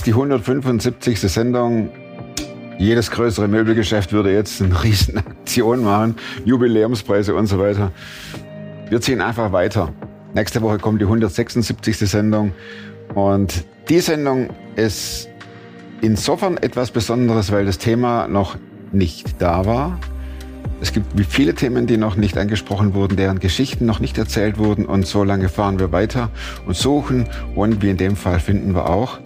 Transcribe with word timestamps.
ist 0.00 0.06
die 0.06 0.12
175. 0.12 1.20
Sendung. 1.20 1.90
Jedes 2.78 3.10
größere 3.10 3.48
Möbelgeschäft 3.48 4.14
würde 4.14 4.32
jetzt 4.32 4.62
eine 4.62 4.82
riesen 4.82 5.18
Aktion 5.18 5.84
machen, 5.84 6.16
Jubiläumspreise 6.46 7.34
und 7.34 7.48
so 7.48 7.58
weiter. 7.58 7.92
Wir 8.88 9.02
ziehen 9.02 9.20
einfach 9.20 9.52
weiter. 9.52 9.92
Nächste 10.32 10.62
Woche 10.62 10.78
kommt 10.78 11.02
die 11.02 11.04
176. 11.04 11.98
Sendung 11.98 12.52
und 13.14 13.66
die 13.90 14.00
Sendung 14.00 14.48
ist 14.74 15.28
insofern 16.00 16.56
etwas 16.56 16.90
Besonderes, 16.92 17.52
weil 17.52 17.66
das 17.66 17.76
Thema 17.76 18.26
noch 18.26 18.56
nicht 18.92 19.42
da 19.42 19.66
war. 19.66 19.98
Es 20.80 20.94
gibt 20.94 21.08
viele 21.28 21.54
Themen, 21.54 21.86
die 21.86 21.98
noch 21.98 22.16
nicht 22.16 22.38
angesprochen 22.38 22.94
wurden, 22.94 23.18
deren 23.18 23.38
Geschichten 23.38 23.84
noch 23.84 24.00
nicht 24.00 24.16
erzählt 24.16 24.56
wurden 24.56 24.86
und 24.86 25.06
so 25.06 25.24
lange 25.24 25.50
fahren 25.50 25.78
wir 25.78 25.92
weiter 25.92 26.30
und 26.66 26.74
suchen 26.74 27.28
und 27.54 27.82
wie 27.82 27.90
in 27.90 27.98
dem 27.98 28.16
Fall 28.16 28.40
finden 28.40 28.74
wir 28.74 28.88
auch 28.88 29.18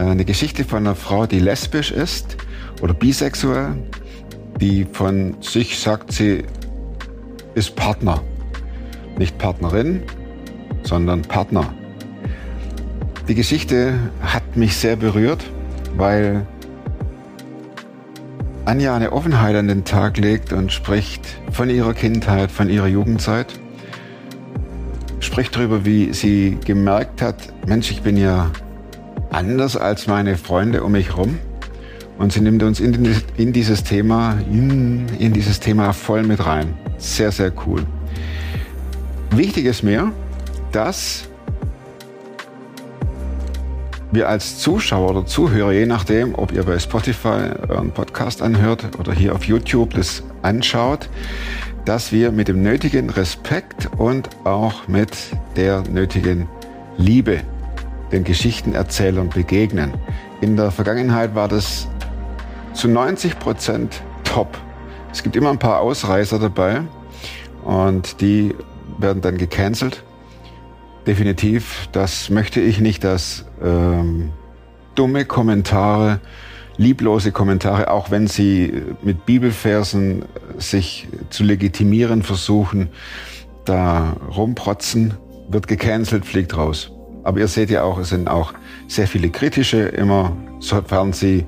eine 0.00 0.24
Geschichte 0.26 0.64
von 0.64 0.78
einer 0.78 0.94
Frau, 0.94 1.26
die 1.26 1.38
lesbisch 1.38 1.90
ist 1.90 2.36
oder 2.82 2.92
bisexuell, 2.92 3.74
die 4.60 4.86
von 4.90 5.36
sich 5.40 5.78
sagt, 5.78 6.12
sie 6.12 6.44
ist 7.54 7.76
Partner. 7.76 8.20
Nicht 9.18 9.38
Partnerin, 9.38 10.02
sondern 10.82 11.22
Partner. 11.22 11.72
Die 13.26 13.34
Geschichte 13.34 13.94
hat 14.20 14.56
mich 14.56 14.76
sehr 14.76 14.96
berührt, 14.96 15.42
weil 15.96 16.46
Anja 18.66 18.94
eine 18.94 19.12
Offenheit 19.12 19.56
an 19.56 19.68
den 19.68 19.84
Tag 19.84 20.18
legt 20.18 20.52
und 20.52 20.72
spricht 20.72 21.26
von 21.52 21.70
ihrer 21.70 21.94
Kindheit, 21.94 22.50
von 22.50 22.68
ihrer 22.68 22.88
Jugendzeit. 22.88 23.58
Spricht 25.20 25.56
darüber, 25.56 25.86
wie 25.86 26.12
sie 26.12 26.58
gemerkt 26.64 27.22
hat, 27.22 27.36
Mensch, 27.66 27.90
ich 27.90 28.02
bin 28.02 28.18
ja 28.18 28.50
anders 29.30 29.76
als 29.76 30.06
meine 30.06 30.36
Freunde 30.36 30.82
um 30.82 30.92
mich 30.92 31.08
herum. 31.08 31.38
Und 32.18 32.32
sie 32.32 32.40
nimmt 32.40 32.62
uns 32.62 32.80
in, 32.80 33.14
in 33.36 33.52
dieses 33.52 33.84
Thema, 33.84 34.38
in, 34.50 35.06
in 35.18 35.32
dieses 35.32 35.60
Thema 35.60 35.92
voll 35.92 36.22
mit 36.22 36.44
rein. 36.46 36.74
Sehr, 36.96 37.30
sehr 37.30 37.52
cool. 37.66 37.82
Wichtig 39.30 39.66
ist 39.66 39.82
mir, 39.82 40.12
dass 40.72 41.28
wir 44.12 44.28
als 44.28 44.58
Zuschauer 44.58 45.10
oder 45.10 45.26
Zuhörer, 45.26 45.72
je 45.72 45.84
nachdem, 45.84 46.34
ob 46.34 46.52
ihr 46.52 46.62
bei 46.62 46.78
Spotify 46.78 47.50
einen 47.68 47.90
Podcast 47.90 48.40
anhört 48.40 48.98
oder 48.98 49.12
hier 49.12 49.34
auf 49.34 49.44
YouTube 49.44 49.92
das 49.94 50.22
anschaut, 50.42 51.10
dass 51.84 52.12
wir 52.12 52.32
mit 52.32 52.48
dem 52.48 52.62
nötigen 52.62 53.10
Respekt 53.10 53.88
und 53.98 54.30
auch 54.44 54.88
mit 54.88 55.10
der 55.56 55.82
nötigen 55.82 56.48
Liebe 56.96 57.42
den 58.12 58.24
Geschichtenerzählern 58.24 59.28
begegnen. 59.28 59.94
In 60.40 60.56
der 60.56 60.70
Vergangenheit 60.70 61.34
war 61.34 61.48
das 61.48 61.88
zu 62.72 62.88
90 62.88 63.38
Prozent 63.38 64.02
top. 64.24 64.58
Es 65.12 65.22
gibt 65.22 65.36
immer 65.36 65.50
ein 65.50 65.58
paar 65.58 65.80
Ausreißer 65.80 66.38
dabei 66.38 66.82
und 67.64 68.20
die 68.20 68.54
werden 68.98 69.22
dann 69.22 69.38
gecancelt 69.38 70.02
definitiv. 71.06 71.88
Das 71.92 72.30
möchte 72.30 72.60
ich 72.60 72.80
nicht, 72.80 73.04
dass 73.04 73.46
ähm, 73.62 74.32
dumme 74.94 75.24
Kommentare, 75.24 76.20
lieblose 76.76 77.32
Kommentare, 77.32 77.90
auch 77.90 78.10
wenn 78.10 78.26
sie 78.26 78.82
mit 79.02 79.24
Bibelversen 79.24 80.24
sich 80.58 81.08
zu 81.30 81.44
legitimieren 81.44 82.22
versuchen, 82.22 82.88
da 83.64 84.16
rumprotzen, 84.36 85.14
wird 85.48 85.68
gecancelt, 85.68 86.24
fliegt 86.24 86.56
raus. 86.56 86.92
Aber 87.26 87.40
ihr 87.40 87.48
seht 87.48 87.70
ja 87.70 87.82
auch, 87.82 87.98
es 87.98 88.10
sind 88.10 88.28
auch 88.28 88.54
sehr 88.86 89.08
viele 89.08 89.30
kritische, 89.30 89.80
immer 89.80 90.36
sofern 90.60 91.12
sie 91.12 91.44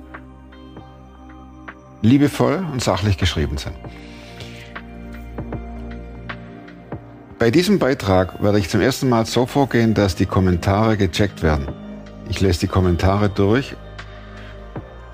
liebevoll 2.03 2.67
und 2.73 2.83
sachlich 2.83 3.17
geschrieben 3.17 3.59
sind. 3.59 3.77
Bei 7.39 7.53
diesem 7.53 7.79
Beitrag 7.79 8.43
werde 8.43 8.59
ich 8.59 8.69
zum 8.69 8.81
ersten 8.81 9.09
Mal 9.09 9.25
so 9.25 9.47
vorgehen, 9.47 9.95
dass 9.95 10.17
die 10.17 10.27
Kommentare 10.27 10.97
gecheckt 10.97 11.45
werden. 11.45 11.69
Ich 12.29 12.41
lese 12.41 12.59
die 12.59 12.67
Kommentare 12.67 13.29
durch 13.29 13.77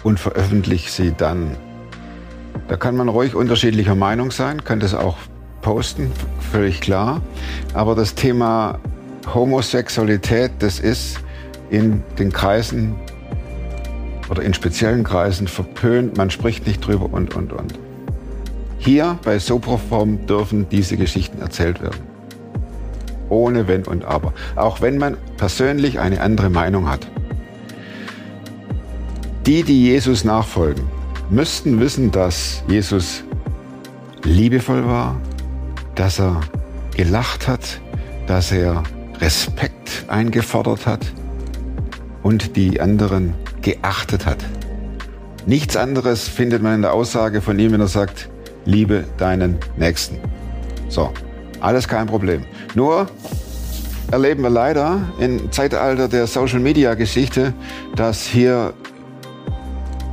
und 0.03 0.19
veröffentliche 0.19 0.91
sie 0.91 1.13
dann. 1.13 1.59
Da 2.69 2.79
kann 2.79 2.97
man 2.97 3.11
ruhig 3.11 3.35
unterschiedlicher 3.35 3.97
Meinung 3.97 4.31
sein, 4.31 4.65
kann 4.65 4.81
das 4.81 4.95
auch 4.95 5.19
posten, 5.61 6.11
völlig 6.51 6.81
klar. 6.81 7.21
Aber 7.75 7.95
das 7.95 8.15
Thema 8.15 8.79
Homosexualität, 9.33 10.53
das 10.59 10.81
ist 10.81 11.21
in 11.71 12.03
den 12.19 12.33
Kreisen 12.33 12.97
oder 14.31 14.43
in 14.43 14.55
speziellen 14.55 15.05
Kreisen 15.05 15.49
verpönt, 15.49 16.17
man 16.17 16.31
spricht 16.31 16.67
nicht 16.67 16.87
drüber 16.87 17.09
und, 17.13 17.35
und, 17.35 17.53
und. 17.53 17.79
Hier 18.79 19.19
bei 19.25 19.39
Soproform 19.39 20.27
dürfen 20.27 20.69
diese 20.69 20.97
Geschichten 20.97 21.41
erzählt 21.41 21.81
werden 21.83 22.15
ohne 23.29 23.67
Wenn 23.69 23.85
und 23.85 24.05
Aber, 24.05 24.33
auch 24.57 24.81
wenn 24.81 24.99
man 24.99 25.17
persönlich 25.37 25.99
eine 25.99 26.21
andere 26.21 26.51
Meinung 26.51 26.89
hat. 26.89 27.07
Die, 29.47 29.63
die 29.63 29.85
Jesus 29.85 30.25
nachfolgen, 30.25 30.85
müssten 31.31 31.81
wissen, 31.81 32.11
dass 32.11 32.63
Jesus 32.69 33.25
liebevoll 34.23 34.87
war, 34.87 35.17
dass 35.95 36.19
er 36.19 36.41
gelacht 36.97 37.47
hat, 37.49 37.81
dass 38.27 38.53
er 38.53 38.83
Respekt 39.21 40.05
eingefordert 40.09 40.87
hat 40.87 41.01
und 42.23 42.57
die 42.57 42.81
anderen 42.81 43.35
geachtet 43.63 44.27
hat. 44.27 44.39
Nichts 45.47 45.77
anderes 45.77 46.29
findet 46.29 46.63
man 46.63 46.77
in 46.77 46.83
der 46.83 46.93
Aussage 46.93 47.41
von 47.41 47.59
ihm, 47.59 47.73
wenn 47.73 47.81
er 47.81 47.89
sagt, 47.89 48.31
liebe 48.65 49.05
deinen 49.19 49.59
Nächsten. 49.77 50.19
So, 50.89 51.11
alles 51.61 51.87
kein 51.87 52.07
Problem. 52.07 52.45
Nur 52.75 53.09
erleben 54.11 54.43
wir 54.43 54.51
leider 54.51 55.01
im 55.19 55.53
Zeitalter 55.53 56.09
der 56.09 56.27
Social-Media-Geschichte, 56.27 57.53
dass 57.95 58.25
hier 58.25 58.73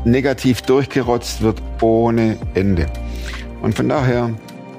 negativ 0.04 0.62
durchgerotzt 0.64 1.42
wird 1.42 1.62
ohne 1.82 2.38
Ende. 2.54 2.88
Und 3.62 3.76
von 3.76 3.88
daher 3.88 4.32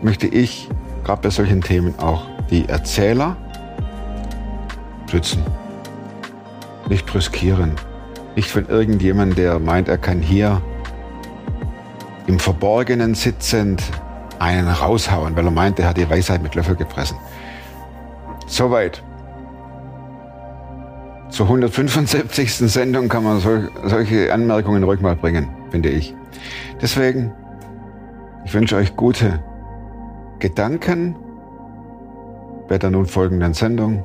möchte 0.02 0.26
ich 0.26 0.68
gerade 1.04 1.22
bei 1.22 1.30
solchen 1.30 1.60
Themen 1.60 1.94
auch 1.98 2.26
die 2.50 2.68
Erzähler 2.68 3.36
schützen. 5.12 5.44
Nicht 6.88 7.04
brüskieren. 7.04 7.72
Nicht 8.34 8.50
von 8.50 8.66
irgendjemandem, 8.66 9.36
der 9.36 9.58
meint, 9.58 9.88
er 9.88 9.98
kann 9.98 10.22
hier 10.22 10.62
im 12.26 12.38
Verborgenen 12.38 13.14
sitzend 13.14 13.82
einen 14.38 14.68
raushauen, 14.68 15.36
weil 15.36 15.44
er 15.44 15.50
meint, 15.50 15.78
er 15.78 15.88
hat 15.88 15.98
die 15.98 16.08
Weisheit 16.08 16.42
mit 16.42 16.54
Löffel 16.54 16.76
gefressen. 16.76 17.18
Soweit. 18.46 19.02
Zur 21.28 21.44
175. 21.46 22.54
Sendung 22.54 23.10
kann 23.10 23.24
man 23.24 23.40
sol 23.40 23.70
solche 23.84 24.32
Anmerkungen 24.32 24.82
ruhig 24.82 25.02
mal 25.02 25.16
bringen, 25.16 25.48
finde 25.70 25.90
ich. 25.90 26.14
Deswegen, 26.80 27.32
ich 28.46 28.54
wünsche 28.54 28.76
euch 28.76 28.96
gute 28.96 29.42
Gedanken 30.38 31.16
bei 32.68 32.78
der 32.78 32.90
nun 32.90 33.04
folgenden 33.04 33.52
Sendung 33.52 34.04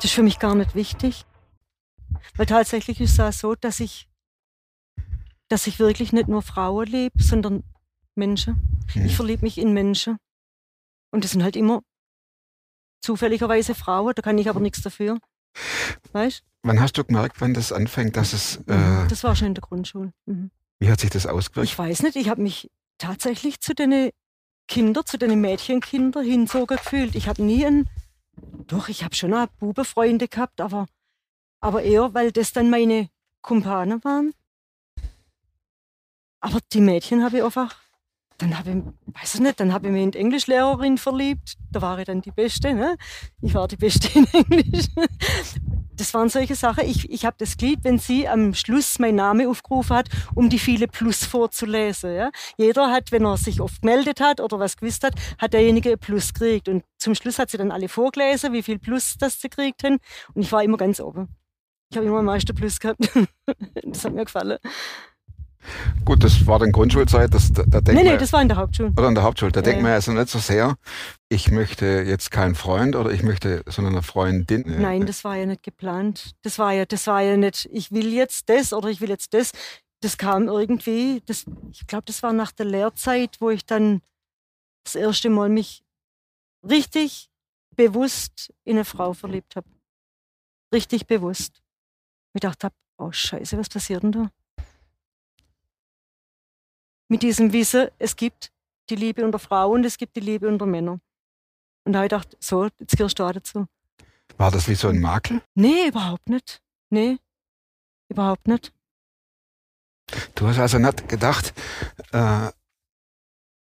Das 0.00 0.06
ist 0.06 0.14
für 0.14 0.22
mich 0.22 0.38
gar 0.38 0.54
nicht 0.54 0.74
wichtig. 0.74 1.26
Weil 2.36 2.46
tatsächlich 2.46 3.00
ist 3.00 3.18
es 3.18 3.38
so, 3.38 3.54
dass 3.54 3.80
ich, 3.80 4.08
dass 5.48 5.66
ich 5.66 5.78
wirklich 5.78 6.12
nicht 6.12 6.28
nur 6.28 6.42
Frauen 6.42 6.86
liebe, 6.86 7.22
sondern 7.22 7.64
Menschen. 8.14 8.80
Ich 8.94 9.14
verliebe 9.14 9.44
mich 9.44 9.58
in 9.58 9.72
Menschen. 9.72 10.16
Und 11.12 11.24
das 11.24 11.32
sind 11.32 11.42
halt 11.42 11.54
immer 11.54 11.82
zufälligerweise 13.02 13.74
Frauen, 13.74 14.12
da 14.14 14.22
kann 14.22 14.38
ich 14.38 14.48
aber 14.48 14.60
nichts 14.60 14.82
dafür. 14.82 15.18
Weißt 16.12 16.42
Wann 16.62 16.80
hast 16.80 16.96
du 16.98 17.04
gemerkt, 17.04 17.40
wann 17.40 17.54
das 17.54 17.72
anfängt, 17.72 18.16
dass 18.16 18.32
es, 18.32 18.56
äh, 18.66 19.06
Das 19.08 19.24
war 19.24 19.34
schon 19.34 19.48
in 19.48 19.54
der 19.54 19.62
Grundschule. 19.62 20.12
Mhm. 20.26 20.50
wie 20.78 20.90
hat 20.90 21.00
sich 21.00 21.10
das 21.10 21.26
ausgewirkt? 21.26 21.70
Ich 21.70 21.78
weiß 21.78 22.02
nicht, 22.02 22.16
ich 22.16 22.28
habe 22.28 22.42
mich 22.42 22.70
tatsächlich 22.98 23.60
zu 23.60 23.74
den 23.74 24.10
Kindern, 24.68 25.06
zu 25.06 25.18
den 25.18 25.40
Mädchenkindern 25.40 26.24
hinzogen 26.24 26.76
gefühlt. 26.76 27.14
Ich 27.14 27.28
habe 27.28 27.42
nie 27.42 27.64
einen, 27.66 27.88
doch, 28.66 28.88
ich 28.88 29.04
habe 29.04 29.14
schon 29.14 29.34
auch 29.34 29.46
Bubenfreunde 29.58 30.28
gehabt, 30.28 30.60
aber 30.60 30.86
Aber 31.60 31.82
eher, 31.82 32.14
weil 32.14 32.32
das 32.32 32.52
dann 32.52 32.70
meine 32.70 33.10
Kumpane 33.42 34.02
waren. 34.04 34.32
Aber 36.40 36.58
die 36.72 36.80
Mädchen 36.80 37.22
habe 37.22 37.38
ich 37.38 37.44
einfach, 37.44 37.76
dann 38.40 38.58
habe 38.58 38.70
ich, 38.70 39.20
weiß 39.20 39.34
ich 39.34 39.40
nicht, 39.40 39.60
dann 39.60 39.72
habe 39.72 39.86
ich 39.86 39.92
mich 39.92 40.02
in 40.02 40.10
die 40.12 40.18
Englischlehrerin 40.18 40.96
verliebt. 40.96 41.56
Da 41.70 41.82
war 41.82 41.98
ich 41.98 42.06
dann 42.06 42.22
die 42.22 42.30
Beste, 42.30 42.72
ne? 42.72 42.96
Ich 43.42 43.54
war 43.54 43.68
die 43.68 43.76
Beste 43.76 44.18
in 44.18 44.26
Englisch. 44.32 44.86
Das 45.92 46.14
waren 46.14 46.30
solche 46.30 46.54
Sachen. 46.54 46.86
Ich, 46.86 47.10
ich 47.10 47.26
habe 47.26 47.36
das 47.38 47.58
Glied, 47.58 47.80
wenn 47.82 47.98
sie 47.98 48.26
am 48.26 48.54
Schluss 48.54 48.98
mein 48.98 49.16
Name 49.16 49.46
aufgerufen 49.46 49.94
hat, 49.94 50.08
um 50.34 50.48
die 50.48 50.58
viele 50.58 50.88
Plus 50.88 51.24
vorzulesen. 51.24 52.14
Ja? 52.14 52.30
Jeder 52.56 52.90
hat, 52.90 53.12
wenn 53.12 53.26
er 53.26 53.36
sich 53.36 53.60
oft 53.60 53.82
gemeldet 53.82 54.20
hat 54.20 54.40
oder 54.40 54.58
was 54.58 54.78
gewusst 54.78 55.04
hat, 55.04 55.12
hat 55.38 55.52
derjenige 55.52 55.92
ein 55.92 55.98
Plus 55.98 56.32
gekriegt. 56.32 56.68
Und 56.70 56.84
zum 56.96 57.14
Schluss 57.14 57.38
hat 57.38 57.50
sie 57.50 57.58
dann 57.58 57.70
alle 57.70 57.90
vorgelesen, 57.90 58.54
wie 58.54 58.62
viel 58.62 58.78
Plus 58.78 59.16
das 59.18 59.38
sie 59.38 59.50
gekriegt 59.50 59.84
haben. 59.84 59.98
Und 60.32 60.40
ich 60.40 60.50
war 60.50 60.64
immer 60.64 60.78
ganz 60.78 61.00
oben. 61.00 61.28
Ich 61.90 61.98
habe 61.98 62.06
immer 62.06 62.20
am 62.20 62.24
meisten 62.24 62.54
Plus 62.54 62.80
gehabt. 62.80 63.00
das 63.84 64.04
hat 64.04 64.14
mir 64.14 64.24
gefallen. 64.24 64.58
Gut, 66.04 66.24
das 66.24 66.46
war 66.46 66.58
dann 66.58 66.72
Grundschulzeit. 66.72 67.32
Das, 67.34 67.52
da, 67.52 67.62
da 67.66 67.80
denkt 67.80 68.02
Nee, 68.02 68.10
nee, 68.10 68.16
das 68.16 68.32
war 68.32 68.40
in 68.42 68.48
der 68.48 68.56
Hauptschule. 68.56 68.92
oder 68.96 69.08
in 69.08 69.14
der 69.14 69.24
Hauptschule. 69.24 69.52
Da 69.52 69.60
Ja, 69.60 69.64
denkt 69.64 69.82
man 69.82 69.90
ja 69.90 69.94
also 69.96 70.12
nicht 70.12 70.28
so 70.28 70.38
sehr, 70.38 70.76
ich 71.28 71.50
möchte 71.50 71.86
jetzt 72.06 72.30
keinen 72.30 72.54
Freund 72.54 72.96
oder 72.96 73.10
ich 73.10 73.22
möchte, 73.22 73.62
sondern 73.66 73.94
eine 73.94 74.02
Freundin. 74.02 74.64
Nein, 74.80 75.06
das 75.06 75.24
war 75.24 75.36
ja 75.36 75.46
nicht 75.46 75.62
geplant. 75.62 76.32
Das 76.42 76.58
war 76.58 76.72
ja, 76.72 76.86
das 76.86 77.06
war 77.06 77.20
ja 77.22 77.36
nicht, 77.36 77.68
ich 77.72 77.92
will 77.92 78.12
jetzt 78.12 78.48
das 78.48 78.72
oder 78.72 78.88
ich 78.88 79.00
will 79.00 79.10
jetzt 79.10 79.34
das. 79.34 79.52
Das 80.02 80.16
kam 80.16 80.48
irgendwie, 80.48 81.22
das, 81.26 81.44
ich 81.72 81.86
glaube, 81.86 82.04
das 82.06 82.22
war 82.22 82.32
nach 82.32 82.52
der 82.52 82.66
Lehrzeit, 82.66 83.36
wo 83.40 83.50
ich 83.50 83.66
dann 83.66 84.00
das 84.84 84.94
erste 84.94 85.28
Mal 85.28 85.50
mich 85.50 85.82
richtig 86.68 87.28
bewusst 87.76 88.52
in 88.64 88.76
eine 88.76 88.84
Frau 88.84 89.12
verliebt 89.12 89.56
habe. 89.56 89.68
Richtig 90.72 91.06
bewusst. 91.06 91.62
Ich 92.34 92.40
dachte 92.40 92.70
oh 92.98 93.10
Scheiße, 93.12 93.58
was 93.58 93.68
passiert 93.68 94.02
denn 94.02 94.12
da? 94.12 94.30
Mit 97.10 97.22
diesem 97.24 97.52
Wissen, 97.52 97.88
es 97.98 98.14
gibt 98.14 98.52
die 98.88 98.94
Liebe 98.94 99.24
unter 99.24 99.40
Frauen 99.40 99.80
und 99.80 99.84
es 99.84 99.98
gibt 99.98 100.14
die 100.14 100.20
Liebe 100.20 100.46
unter 100.46 100.64
Männern. 100.64 101.00
Und 101.84 101.92
da 101.92 101.98
habe 101.98 102.06
ich 102.06 102.10
gedacht, 102.10 102.36
so, 102.38 102.68
jetzt 102.78 102.96
gehörst 102.96 103.18
du 103.18 103.24
auch 103.24 103.32
dazu. 103.32 103.66
War 104.36 104.52
das 104.52 104.68
wie 104.68 104.76
so 104.76 104.88
ein 104.88 105.00
Makel? 105.00 105.42
Nee, 105.54 105.88
überhaupt 105.88 106.28
nicht. 106.28 106.62
Nee, 106.90 107.18
überhaupt 108.08 108.46
nicht. 108.46 108.72
Du 110.36 110.46
hast 110.46 110.58
also 110.58 110.78
nicht 110.78 111.08
gedacht, 111.08 111.52
äh, 112.12 112.50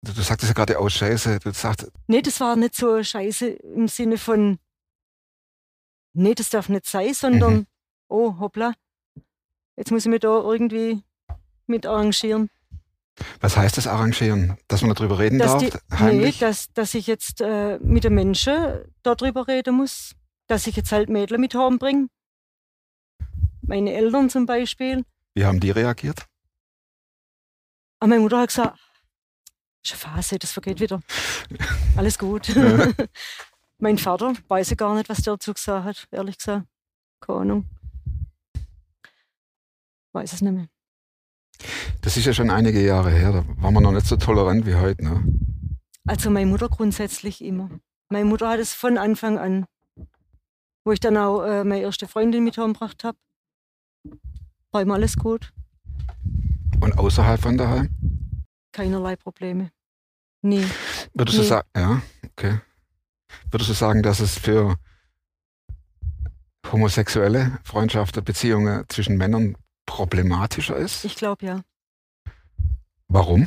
du, 0.03 0.13
du 0.13 0.23
sagtest 0.23 0.49
ja 0.51 0.55
gerade, 0.55 0.81
oh 0.81 0.89
Scheiße, 0.89 1.39
du 1.41 1.53
sagst, 1.53 1.91
Nee, 2.07 2.23
das 2.23 2.41
war 2.41 2.57
nicht 2.57 2.75
so 2.75 3.03
scheiße 3.03 3.49
im 3.49 3.89
Sinne 3.89 4.17
von, 4.17 4.59
nee, 6.15 6.35
das 6.35 6.49
darf 6.51 6.69
nicht 6.71 6.87
sein, 6.87 7.13
sondern, 7.13 7.55
Mhm. 7.55 7.67
oh, 8.09 8.39
hoppla, 8.39 8.73
jetzt 9.77 9.91
muss 9.91 10.05
ich 10.07 10.11
mich 10.11 10.21
da 10.21 10.29
irgendwie 10.41 11.03
mit 11.67 11.85
arrangieren. 11.87 12.51
Was 13.41 13.57
heißt 13.57 13.77
das 13.77 13.87
arrangieren? 13.87 14.57
Dass 14.69 14.83
man 14.83 14.95
darüber 14.95 15.19
reden 15.19 15.39
Dass, 15.39 15.53
darf, 15.53 15.63
die, 15.63 15.71
nee, 15.91 15.99
heimlich? 15.99 16.39
dass, 16.39 16.73
dass 16.73 16.95
ich 16.95 17.07
jetzt 17.07 17.41
äh, 17.41 17.79
mit 17.79 18.05
den 18.05 18.15
Menschen 18.15 18.85
darüber 19.03 19.49
reden 19.49 19.77
muss, 19.77 20.15
dass 20.47 20.67
ich 20.67 20.77
jetzt 20.77 20.93
halt 20.93 21.09
Mädchen 21.09 21.41
mit 21.41 21.53
bringe. 21.53 22.09
Meine 23.63 23.93
Eltern 23.93 24.31
zum 24.31 24.47
Beispiel. 24.47 25.05
Wie 25.35 25.45
haben 25.45 25.61
die 25.61 25.71
reagiert? 25.71 26.27
Aber 27.99 28.11
meine 28.11 28.21
Mutter 28.21 28.41
hat 28.41 28.49
gesagt, 28.49 28.79
ist 29.83 29.93
eine 29.93 30.15
Phase, 30.15 30.39
das 30.39 30.53
vergeht 30.53 30.81
wieder. 30.81 31.01
Alles 31.97 32.19
gut. 32.19 32.49
Ja. 32.49 32.93
mein 33.79 33.99
Vater 33.99 34.35
weiß 34.49 34.73
ich 34.73 34.79
gar 34.79 34.95
nicht, 34.95 35.09
was 35.09 35.23
der 35.23 35.35
dazu 35.35 35.55
gesagt 35.55 35.85
hat, 35.85 36.09
ehrlich 36.11 36.39
gesagt. 36.39 36.67
Keine 37.21 37.39
Ahnung. 37.41 37.67
Weiß 40.13 40.33
es 40.33 40.43
nicht 40.43 40.53
mehr. 40.53 40.69
Das 42.03 42.17
ist 42.17 42.25
ja 42.27 42.33
schon 42.33 42.51
einige 42.51 42.85
Jahre 42.85 43.11
her, 43.11 43.33
da 43.33 43.45
waren 43.63 43.75
wir 43.75 43.81
noch 43.81 43.93
nicht 43.93 44.07
so 44.07 44.17
tolerant 44.17 44.67
wie 44.67 44.75
heute. 44.75 45.05
Ne? 45.05 45.25
Also 46.07 46.31
meine 46.31 46.47
Mutter 46.47 46.69
grundsätzlich 46.69 47.43
immer. 47.43 47.71
Meine 48.09 48.25
Mutter 48.27 48.49
hat 48.49 48.61
es 48.61 48.73
von 48.75 48.99
Anfang 48.99 49.39
an, 49.39 49.67
wo 50.85 50.93
ich 50.93 51.01
dann 51.01 51.17
auch 51.17 51.43
äh, 51.45 51.65
meine 51.65 51.83
erste 51.83 52.07
Freundin 52.07 52.45
mit 52.45 52.57
heimgebracht 52.59 53.03
habe. 53.05 53.19
War 54.71 54.83
immer 54.83 54.95
alles 54.95 55.17
gut, 55.17 55.53
Und 56.81 56.99
außerhalb 56.99 57.41
von 57.41 57.57
daheim? 57.57 57.89
keinerlei 58.73 59.17
Probleme. 59.17 59.71
Nie. 60.43 60.63
Würdest 61.15 61.39
du 61.39 61.43
Nee. 61.43 61.49
sagen, 61.49 61.69
ja, 61.77 62.03
okay. 62.31 62.61
Würdest 63.51 63.71
du 63.71 63.75
sagen, 63.75 64.03
dass 64.03 64.21
es 64.21 64.39
für 64.39 64.77
homosexuelle 66.71 67.59
Freundschaften, 67.65 68.23
Beziehungen 68.25 68.85
zwischen 68.89 69.17
Männern 69.17 69.57
problematischer 69.87 70.77
ist? 70.77 71.05
Ich 71.05 71.17
glaube 71.17 71.47
ja. 71.47 71.63
Warum? 73.09 73.47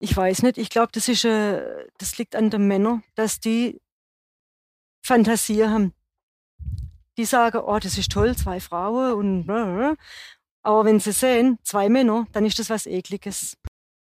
Ich 0.00 0.16
weiß 0.16 0.42
nicht. 0.42 0.58
Ich 0.58 0.70
glaube, 0.70 0.90
das 0.92 1.08
ist, 1.08 1.24
äh, 1.24 1.86
das 1.98 2.18
liegt 2.18 2.34
an 2.34 2.50
den 2.50 2.66
Männern, 2.66 3.02
dass 3.14 3.38
die 3.38 3.80
Fantasie 5.02 5.64
haben. 5.64 5.92
Die 7.16 7.24
sagen, 7.26 7.58
oh, 7.58 7.78
das 7.78 7.98
ist 7.98 8.10
toll, 8.10 8.34
zwei 8.36 8.60
Frauen 8.60 9.12
und 9.14 9.46
blablabla. 9.46 9.96
aber 10.62 10.84
wenn 10.86 11.00
sie 11.00 11.12
sehen, 11.12 11.58
zwei 11.64 11.88
Männer, 11.88 12.26
dann 12.32 12.46
ist 12.46 12.58
das 12.58 12.70
was 12.70 12.86
Ekliges. 12.86 13.56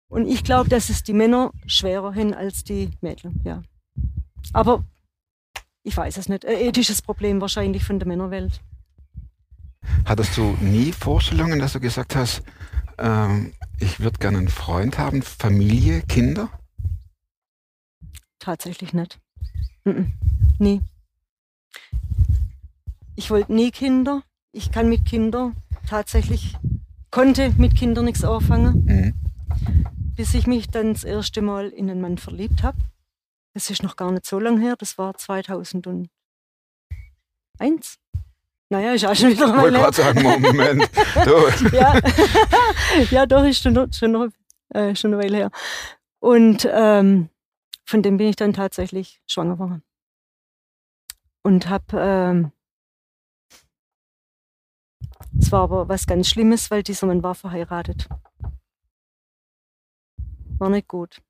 Und 0.09 0.27
ich 0.27 0.43
glaube, 0.43 0.69
dass 0.69 0.89
es 0.89 1.03
die 1.03 1.13
Männer 1.13 1.51
schwerer 1.65 2.11
hin 2.13 2.33
als 2.33 2.63
die 2.63 2.91
Mädchen, 3.01 3.41
ja. 3.43 3.63
Aber 4.53 4.83
ich 5.83 5.95
weiß 5.95 6.17
es 6.17 6.29
nicht. 6.29 6.45
Ein 6.45 6.57
ethisches 6.57 7.01
Problem 7.01 7.41
wahrscheinlich 7.41 7.83
von 7.83 7.99
der 7.99 8.07
Männerwelt. 8.07 8.61
Hattest 10.05 10.37
du 10.37 10.55
nie 10.61 10.91
Vorstellungen, 10.91 11.59
dass 11.59 11.73
du 11.73 11.79
gesagt 11.79 12.15
hast, 12.15 12.43
ähm, 12.97 13.53
ich 13.79 13.99
würde 13.99 14.19
gerne 14.19 14.37
einen 14.39 14.49
Freund 14.49 14.97
haben, 14.97 15.21
Familie, 15.21 16.01
Kinder? 16.01 16.49
Tatsächlich 18.39 18.93
nicht. 18.93 19.19
Mhm. 19.85 20.13
Nie. 20.59 20.81
Ich 23.15 23.29
wollte 23.31 23.53
nie 23.53 23.71
Kinder. 23.71 24.23
Ich 24.51 24.71
kann 24.71 24.89
mit 24.89 25.05
Kindern 25.05 25.55
tatsächlich, 25.87 26.55
konnte 27.11 27.51
mit 27.57 27.75
Kindern 27.75 28.05
nichts 28.05 28.23
anfangen, 28.23 28.85
Mhm. 28.85 29.13
bis 30.15 30.33
ich 30.33 30.47
mich 30.47 30.67
dann 30.69 30.93
das 30.93 31.03
erste 31.03 31.41
Mal 31.41 31.69
in 31.69 31.89
einen 31.89 32.01
Mann 32.01 32.17
verliebt 32.17 32.63
habe. 32.63 32.77
Das 33.59 33.69
ist 33.69 33.83
noch 33.83 33.97
gar 33.97 34.09
nicht 34.13 34.25
so 34.25 34.39
lange 34.39 34.61
her, 34.61 34.77
das 34.77 34.97
war 34.97 35.15
2001. 35.15 36.07
Naja, 38.71 38.93
ist 38.93 39.03
auch 39.05 39.13
schon 39.13 39.31
wieder 39.31 39.47
Ich 39.47 39.51
mal 39.53 39.63
wollte 39.63 39.77
her. 39.79 39.91
gerade 39.91 39.97
sagen, 39.97 40.21
Moment. 40.23 40.89
Ja. 41.73 41.99
ja, 43.11 43.25
doch, 43.25 43.43
ist 43.43 43.61
schon, 43.61 43.73
noch- 43.73 43.91
schon, 43.93 44.13
noch, 44.13 44.29
äh, 44.69 44.95
schon 44.95 45.13
eine 45.13 45.21
Weile 45.21 45.35
her. 45.37 45.51
Und 46.19 46.65
ähm, 46.71 47.29
von 47.85 48.01
dem 48.01 48.15
bin 48.15 48.29
ich 48.29 48.37
dann 48.37 48.53
tatsächlich 48.53 49.21
schwanger 49.27 49.55
geworden. 49.55 49.83
Und 51.43 51.67
habe, 51.67 51.85
ähm, 51.99 52.51
es 55.37 55.51
war 55.51 55.63
aber 55.63 55.89
was 55.89 56.07
ganz 56.07 56.29
Schlimmes, 56.29 56.71
weil 56.71 56.81
dieser 56.83 57.07
Mann 57.07 57.23
war 57.23 57.35
verheiratet. 57.35 58.07
War 60.59 60.69
nicht 60.69 60.87
gut. 60.87 61.21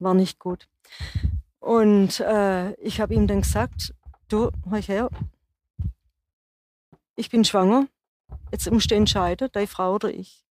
War 0.00 0.14
nicht 0.14 0.38
gut. 0.38 0.66
Und 1.60 2.20
äh, 2.20 2.72
ich 2.74 3.00
habe 3.00 3.14
ihm 3.14 3.26
dann 3.26 3.42
gesagt, 3.42 3.94
du, 4.28 4.50
hör 4.70 4.80
her, 4.80 5.10
ich 7.16 7.30
bin 7.30 7.44
schwanger 7.44 7.86
jetzt 8.50 8.70
musst 8.70 8.90
du 8.90 8.94
entscheiden, 8.94 9.48
deine 9.52 9.66
Frau 9.66 9.94
oder 9.94 10.10
ich. 10.10 10.44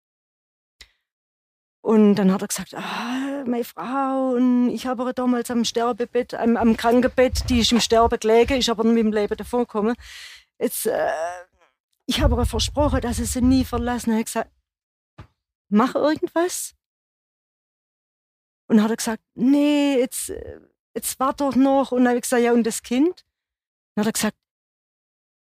Und 1.80 2.16
dann 2.16 2.32
hat 2.32 2.42
er 2.42 2.48
gesagt, 2.48 2.74
ah, 2.74 3.44
meine 3.46 3.64
Frau, 3.64 4.32
und 4.34 4.70
ich 4.70 4.86
habe 4.86 5.02
aber 5.02 5.12
damals 5.12 5.50
am 5.50 5.64
Sterbebett, 5.64 6.34
am, 6.34 6.56
am 6.56 6.76
Krankenbett, 6.76 7.48
die 7.48 7.60
ist 7.60 7.70
im 7.70 7.80
Sterben 7.80 8.18
gelegen, 8.18 8.58
ist 8.58 8.68
aber 8.68 8.82
mit 8.82 8.98
dem 8.98 9.12
Leben 9.12 9.36
davongekommen. 9.36 9.94
Jetzt, 10.58 10.86
äh, 10.86 11.12
ich 12.06 12.22
habe 12.22 12.34
aber 12.34 12.46
versprochen, 12.46 13.00
dass 13.00 13.20
ich 13.20 13.30
sie 13.30 13.40
nie 13.40 13.64
verlassen. 13.64 14.12
Er 14.12 14.18
hat 14.18 14.26
gesagt, 14.26 14.50
mach 15.68 15.94
irgendwas. 15.94 16.74
Und 18.68 18.76
dann 18.76 18.84
hat 18.84 18.90
er 18.90 18.96
gesagt, 18.96 19.22
nee, 19.34 19.96
jetzt, 19.98 20.30
äh, 20.30 20.60
jetzt 20.94 21.18
warte 21.20 21.44
doch 21.44 21.54
noch. 21.56 21.92
Und 21.92 21.98
dann 22.00 22.08
habe 22.08 22.16
ich 22.18 22.22
gesagt, 22.22 22.42
ja, 22.42 22.52
und 22.52 22.64
das 22.66 22.82
Kind? 22.82 23.24
Dann 23.94 24.04
hat 24.04 24.08
er 24.08 24.12
gesagt, 24.12 24.36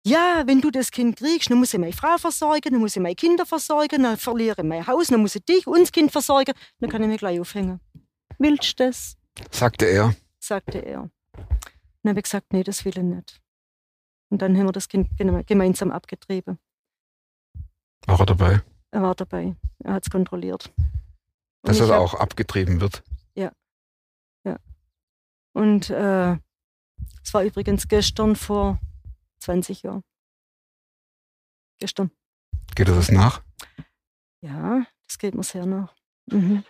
ja, 0.05 0.43
wenn 0.47 0.61
du 0.61 0.71
das 0.71 0.91
Kind 0.91 1.17
kriegst, 1.17 1.49
dann 1.51 1.59
muss 1.59 1.73
ich 1.75 1.79
meine 1.79 1.93
Frau 1.93 2.17
versorgen, 2.19 2.73
dann 2.73 2.81
muss 2.81 2.97
ich 2.97 3.03
meine 3.03 3.15
Kinder 3.15 3.47
versorgen, 3.47 4.03
dann 4.03 4.17
verliere 4.17 4.61
ich 4.63 4.67
mein 4.67 4.85
Haus, 4.87 5.09
dann 5.09 5.21
muss 5.21 5.37
ich 5.37 5.45
dich 5.45 5.67
und 5.67 5.81
das 5.81 5.93
Kind 5.93 6.11
versorgen, 6.11 6.53
dann 6.81 6.91
kann 6.91 7.03
ich 7.03 7.09
mich 7.09 7.19
gleich 7.19 7.39
aufhängen. 7.39 7.81
Willst 8.39 8.81
du 8.81 8.85
das? 8.87 9.17
sagte 9.51 9.85
er. 9.87 10.15
sagte 10.41 10.79
er. 10.79 11.09
Dann 12.03 12.11
habe 12.11 12.19
ich 12.19 12.25
gesagt, 12.25 12.53
nee, 12.53 12.65
das 12.65 12.85
will 12.85 12.97
ich 12.99 13.05
nicht. 13.05 13.41
Und 14.31 14.43
dann 14.43 14.57
haben 14.59 14.67
wir 14.67 14.73
das 14.73 14.89
Kind 14.89 15.09
geme- 15.17 15.45
gemeinsam 15.45 15.93
abgetrieben. 15.93 16.59
War 18.07 18.19
er 18.19 18.27
dabei, 18.27 18.61
Er 18.91 19.03
war 19.03 19.15
dabei. 19.15 19.55
Er 19.85 19.93
hat 19.95 20.05
es 20.07 20.11
kontrolliert. 20.11 20.73
Dass 21.63 21.79
er 21.81 21.89
hab- 21.89 22.01
auch 22.01 22.15
abgetrieben 22.15 22.81
wird. 22.81 23.03
Und 25.55 25.91
äh, 25.91 26.39
es 27.23 27.35
war 27.35 27.45
übrigens 27.45 27.87
gestern 27.87 28.37
vor 28.37 28.81
20 29.41 29.83
Jahren. 29.83 30.03
Gestern. 31.79 32.11
Geht 32.75 32.89
das 32.89 33.11
nach? 33.11 33.43
Ja, 34.41 34.87
das 35.07 35.19
geht 35.19 35.35
mir 35.35 35.43
sehr 35.43 35.67
nach. 35.67 35.95
Mhm. 36.25 36.65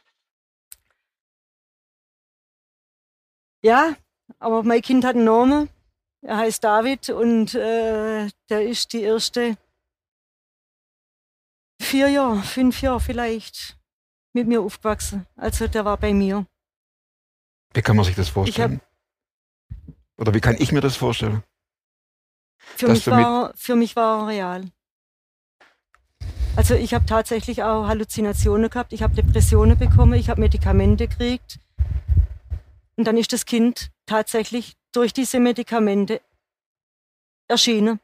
Ja, 3.62 3.94
aber 4.40 4.64
mein 4.64 4.82
Kind 4.82 5.04
hat 5.04 5.14
einen 5.14 5.26
Namen. 5.26 5.68
Er 6.22 6.38
heißt 6.38 6.64
David 6.64 7.10
und 7.10 7.54
äh, 7.54 8.28
der 8.48 8.68
ist 8.68 8.92
die 8.94 9.02
erste 9.02 9.56
vier 11.80 12.08
Jahre, 12.08 12.42
fünf 12.42 12.82
Jahre 12.82 12.98
vielleicht 12.98 13.78
mit 14.32 14.46
mir 14.48 14.60
aufgewachsen. 14.60 15.26
Also 15.36 15.68
der 15.68 15.84
war 15.84 15.96
bei 15.96 16.12
mir. 16.12 16.46
Wie 17.74 17.82
kann 17.82 17.96
man 17.96 18.04
sich 18.04 18.16
das 18.16 18.28
vorstellen? 18.28 18.80
Oder 20.18 20.34
wie 20.34 20.40
kann 20.40 20.56
ich 20.58 20.72
mir 20.72 20.80
das 20.80 20.96
vorstellen? 20.96 21.42
Für 22.58 22.88
mich, 22.88 23.06
war, 23.06 23.52
für 23.56 23.74
mich 23.74 23.96
war 23.96 24.22
er 24.22 24.28
real. 24.28 24.64
Also 26.54 26.74
ich 26.74 26.94
habe 26.94 27.06
tatsächlich 27.06 27.62
auch 27.62 27.86
Halluzinationen 27.86 28.68
gehabt, 28.68 28.92
ich 28.92 29.02
habe 29.02 29.14
Depressionen 29.14 29.78
bekommen, 29.78 30.14
ich 30.14 30.28
habe 30.28 30.40
Medikamente 30.40 31.08
gekriegt. 31.08 31.58
Und 32.96 33.06
dann 33.06 33.16
ist 33.16 33.32
das 33.32 33.46
Kind 33.46 33.90
tatsächlich 34.06 34.76
durch 34.92 35.12
diese 35.12 35.40
Medikamente 35.40 36.20
erschienen. 37.48 38.00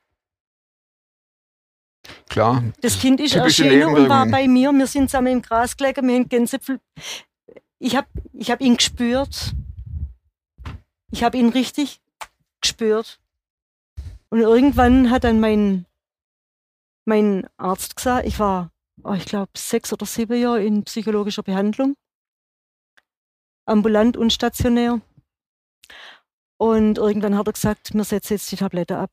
Klar. 2.28 2.62
Das 2.80 2.98
Kind 2.98 3.20
ist 3.20 3.34
erschienen 3.34 3.88
und 3.88 4.08
war 4.08 4.26
bei 4.26 4.46
mir. 4.46 4.72
Wir 4.72 4.86
sind 4.86 5.10
zusammen 5.10 5.28
im 5.28 5.42
Gras 5.42 5.76
gelegen, 5.76 6.06
wir 6.06 6.14
haben 6.16 6.28
Gänsepfel. 6.28 6.80
Ich 7.78 7.96
habe 7.96 8.08
ich 8.32 8.50
hab 8.50 8.60
ihn 8.60 8.76
gespürt. 8.76 9.54
Ich 11.10 11.24
habe 11.24 11.38
ihn 11.38 11.48
richtig 11.48 12.00
gespürt. 12.60 13.18
Und 14.30 14.40
irgendwann 14.40 15.10
hat 15.10 15.24
dann 15.24 15.40
mein, 15.40 15.86
mein 17.06 17.48
Arzt 17.56 17.96
gesagt, 17.96 18.26
ich 18.26 18.38
war, 18.38 18.70
oh, 19.02 19.14
ich 19.14 19.24
glaube, 19.24 19.52
sechs 19.56 19.92
oder 19.92 20.04
sieben 20.04 20.40
Jahre 20.40 20.62
in 20.62 20.84
psychologischer 20.84 21.42
Behandlung. 21.42 21.94
Ambulant 23.64 24.16
und 24.16 24.32
stationär. 24.32 25.00
Und 26.58 26.98
irgendwann 26.98 27.38
hat 27.38 27.46
er 27.46 27.52
gesagt, 27.52 27.94
wir 27.94 28.04
setzen 28.04 28.34
jetzt 28.34 28.50
die 28.52 28.56
Tablette 28.56 28.98
ab. 28.98 29.10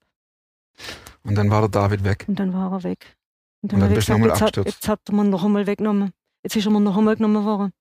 Und 1.24 1.36
dann 1.36 1.50
war 1.50 1.62
der 1.62 1.70
David 1.70 2.04
weg. 2.04 2.26
Und 2.28 2.40
dann 2.40 2.54
war 2.54 2.72
er 2.72 2.84
weg. 2.84 3.18
Und 3.62 3.74
Und 3.74 3.80
dann 3.80 3.84
habe 3.84 3.94
ich 3.94 3.98
bist 3.98 4.10
du 4.10 4.14
nochmal 4.14 4.30
jetzt, 4.30 4.42
hat, 4.42 4.50
abgestürzt. 4.50 4.76
jetzt 4.76 4.88
hat 4.88 5.02
er 5.08 5.16
mir 5.16 5.24
noch 5.24 5.44
einmal 5.44 5.66
weggenommen. 5.68 6.14
Jetzt 6.44 6.56
ist 6.56 6.66
er 6.66 6.72
mir 6.72 6.80
noch 6.80 6.98
einmal 6.98 7.16
genommen 7.16 7.44
worden. 7.46 7.74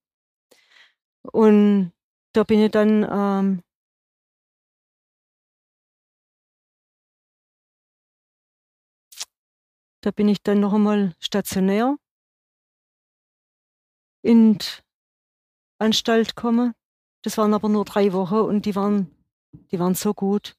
Und 1.32 1.92
da 2.32 2.44
bin 2.44 2.60
ich 2.60 2.70
dann 2.70 3.06
ähm, 3.10 3.62
da 10.00 10.10
bin 10.10 10.28
ich 10.28 10.42
dann 10.42 10.60
noch 10.60 10.72
einmal 10.72 11.14
stationär 11.18 11.96
in 14.22 14.58
die 14.58 14.66
Anstalt 15.78 16.36
gekommen. 16.36 16.74
Das 17.22 17.38
waren 17.38 17.54
aber 17.54 17.68
nur 17.68 17.84
drei 17.84 18.12
Wochen 18.12 18.36
und 18.36 18.66
die 18.66 18.74
waren, 18.74 19.14
die 19.70 19.78
waren 19.78 19.94
so 19.94 20.12
gut. 20.12 20.56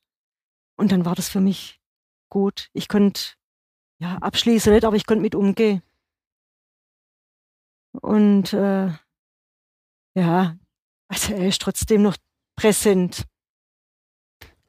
Und 0.77 0.91
dann 0.91 1.05
war 1.05 1.15
das 1.15 1.29
für 1.29 1.41
mich 1.41 1.79
gut. 2.29 2.69
Ich 2.73 2.87
konnte 2.87 3.21
ja, 3.99 4.17
abschließen 4.17 4.73
nicht, 4.73 4.83
aber 4.85 4.95
ich 4.95 5.05
konnte 5.05 5.21
mit 5.21 5.35
umgehen. 5.35 5.81
Und 8.01 8.51
äh, 8.53 8.89
ja, 10.15 10.57
also 11.07 11.33
er 11.33 11.47
ist 11.47 11.61
trotzdem 11.61 12.01
noch 12.01 12.17
präsent. 12.57 13.25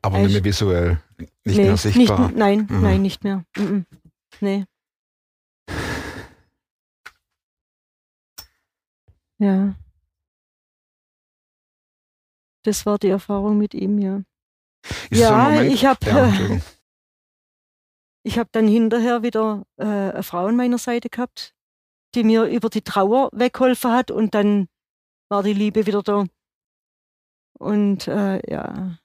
Aber 0.02 0.18
nicht 0.18 0.32
mehr 0.32 0.44
visuell. 0.44 1.02
Nicht 1.18 1.32
nee, 1.44 1.64
mehr 1.64 1.76
sichtbar. 1.76 2.26
Nicht, 2.28 2.36
nein, 2.36 2.66
Mhm. 2.70 2.80
nein, 2.82 3.02
nicht 3.02 3.24
mehr. 3.24 3.44
Mhm. 3.56 3.86
Nee. 4.40 4.66
Ja. 9.38 9.74
Das 12.64 12.86
war 12.86 12.98
die 12.98 13.08
Erfahrung 13.08 13.58
mit 13.58 13.74
ihm, 13.74 13.98
ja. 13.98 14.22
Ist 15.10 15.18
so 15.18 15.22
ja, 15.24 15.48
Moment- 15.50 15.72
ich 15.72 15.84
habe 15.84 16.06
Ja. 16.06 16.60
Ich 18.26 18.40
habe 18.40 18.48
dann 18.50 18.66
hinterher 18.66 19.22
wieder 19.22 19.64
äh, 19.76 19.84
eine 19.84 20.22
Frau 20.24 20.46
an 20.46 20.56
meiner 20.56 20.78
Seite 20.78 21.08
gehabt, 21.08 21.54
die 22.16 22.24
mir 22.24 22.46
über 22.46 22.68
die 22.70 22.82
Trauer 22.82 23.30
weggeholfen 23.32 23.92
hat 23.92 24.10
und 24.10 24.34
dann 24.34 24.68
war 25.28 25.44
die 25.44 25.52
Liebe 25.52 25.86
wieder 25.86 26.02
da. 26.02 26.26
Und 27.56 28.08
äh, 28.08 28.40
ja. 28.50 28.98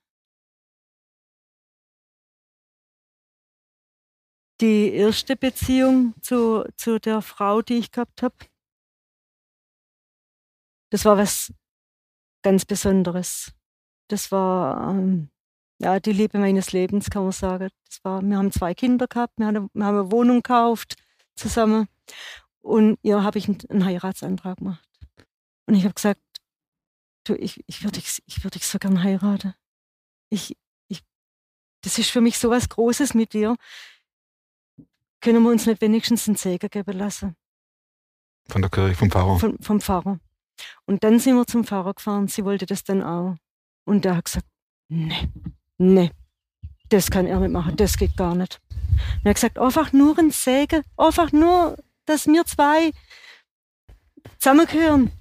Die 4.59 4.91
erste 4.91 5.35
Beziehung 5.35 6.15
zu, 6.23 6.65
zu 6.75 6.99
der 6.99 7.21
Frau, 7.21 7.61
die 7.61 7.77
ich 7.77 7.91
gehabt 7.91 8.23
habe, 8.23 8.35
das 10.89 11.05
war 11.05 11.19
was 11.19 11.53
ganz 12.41 12.65
Besonderes. 12.65 13.53
Das 14.09 14.31
war 14.31 14.89
ähm, 14.89 15.29
ja, 15.81 16.00
die 16.00 16.11
Liebe 16.11 16.38
meines 16.38 16.71
Lebens, 16.71 17.09
kann 17.09 17.23
man 17.23 17.31
sagen. 17.31 17.69
Das 17.88 18.03
war, 18.03 18.21
wir 18.21 18.38
haben 18.38 18.51
zwei 18.51 18.73
Kinder 18.73 19.07
gehabt, 19.07 19.33
wir 19.38 19.47
haben, 19.47 19.69
eine 19.73 20.11
Wohnung 20.11 20.38
gekauft 20.38 20.95
zusammen 21.35 21.88
und 22.61 23.00
ihr 23.01 23.23
habe 23.23 23.39
ich 23.39 23.47
einen, 23.47 23.85
Heiratsantrag 23.85 24.57
gemacht. 24.57 24.88
Und 25.65 25.75
ich 25.75 25.83
habe 25.83 25.93
gesagt, 25.93 26.21
du, 27.23 27.35
ich, 27.35 27.63
ich 27.65 27.83
würde 27.83 28.00
dich, 28.00 28.21
ich 28.25 28.43
würd 28.43 28.55
dich 28.55 28.67
so 28.67 28.77
gern 28.77 29.03
heiraten. 29.03 29.55
Ich, 30.29 30.55
ich, 30.88 31.01
das 31.81 31.97
ist 31.97 32.11
für 32.11 32.21
mich 32.21 32.38
so 32.38 32.50
was 32.51 32.69
Großes 32.69 33.13
mit 33.15 33.33
dir. 33.33 33.55
Können 35.19 35.43
wir 35.43 35.51
uns 35.51 35.65
nicht 35.65 35.81
wenigstens 35.81 36.27
einen 36.27 36.38
Segen 36.38 36.69
geben 36.69 36.97
lassen? 36.97 37.35
Von 38.50 38.61
der 38.61 38.71
Kirche, 38.71 38.95
vom 38.95 39.09
Pfarrer. 39.09 39.39
vom, 39.39 39.57
vom 39.59 39.81
Pfarrer. 39.81 40.19
Und 40.85 41.03
dann 41.03 41.19
sind 41.19 41.35
wir 41.35 41.47
zum 41.47 41.63
Pfarrer 41.63 41.93
gefahren. 41.93 42.27
Sie 42.27 42.45
wollte 42.45 42.65
das 42.65 42.83
dann 42.83 43.01
auch. 43.01 43.35
Und 43.85 44.05
der 44.05 44.17
hat 44.17 44.25
gesagt, 44.25 44.47
nee, 44.89 45.29
nee, 45.81 46.11
das 46.89 47.09
kann 47.09 47.25
er 47.25 47.39
nicht 47.39 47.51
machen, 47.51 47.75
das 47.75 47.97
geht 47.97 48.15
gar 48.15 48.35
nicht. 48.35 48.61
Und 48.69 49.25
er 49.25 49.29
hat 49.29 49.35
gesagt, 49.35 49.59
einfach 49.59 49.91
nur 49.93 50.17
ein 50.17 50.31
Segen, 50.31 50.83
einfach 50.97 51.31
nur, 51.31 51.77
dass 52.05 52.27
wir 52.27 52.45
zwei 52.45 52.91
zusammengehören. 54.39 55.11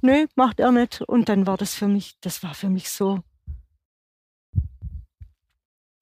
Nö, 0.00 0.26
macht 0.36 0.60
er 0.60 0.72
nicht. 0.72 1.02
Und 1.02 1.28
dann 1.28 1.46
war 1.46 1.56
das 1.56 1.74
für 1.74 1.88
mich, 1.88 2.16
das 2.20 2.42
war 2.42 2.54
für 2.54 2.68
mich 2.68 2.90
so. 2.90 3.20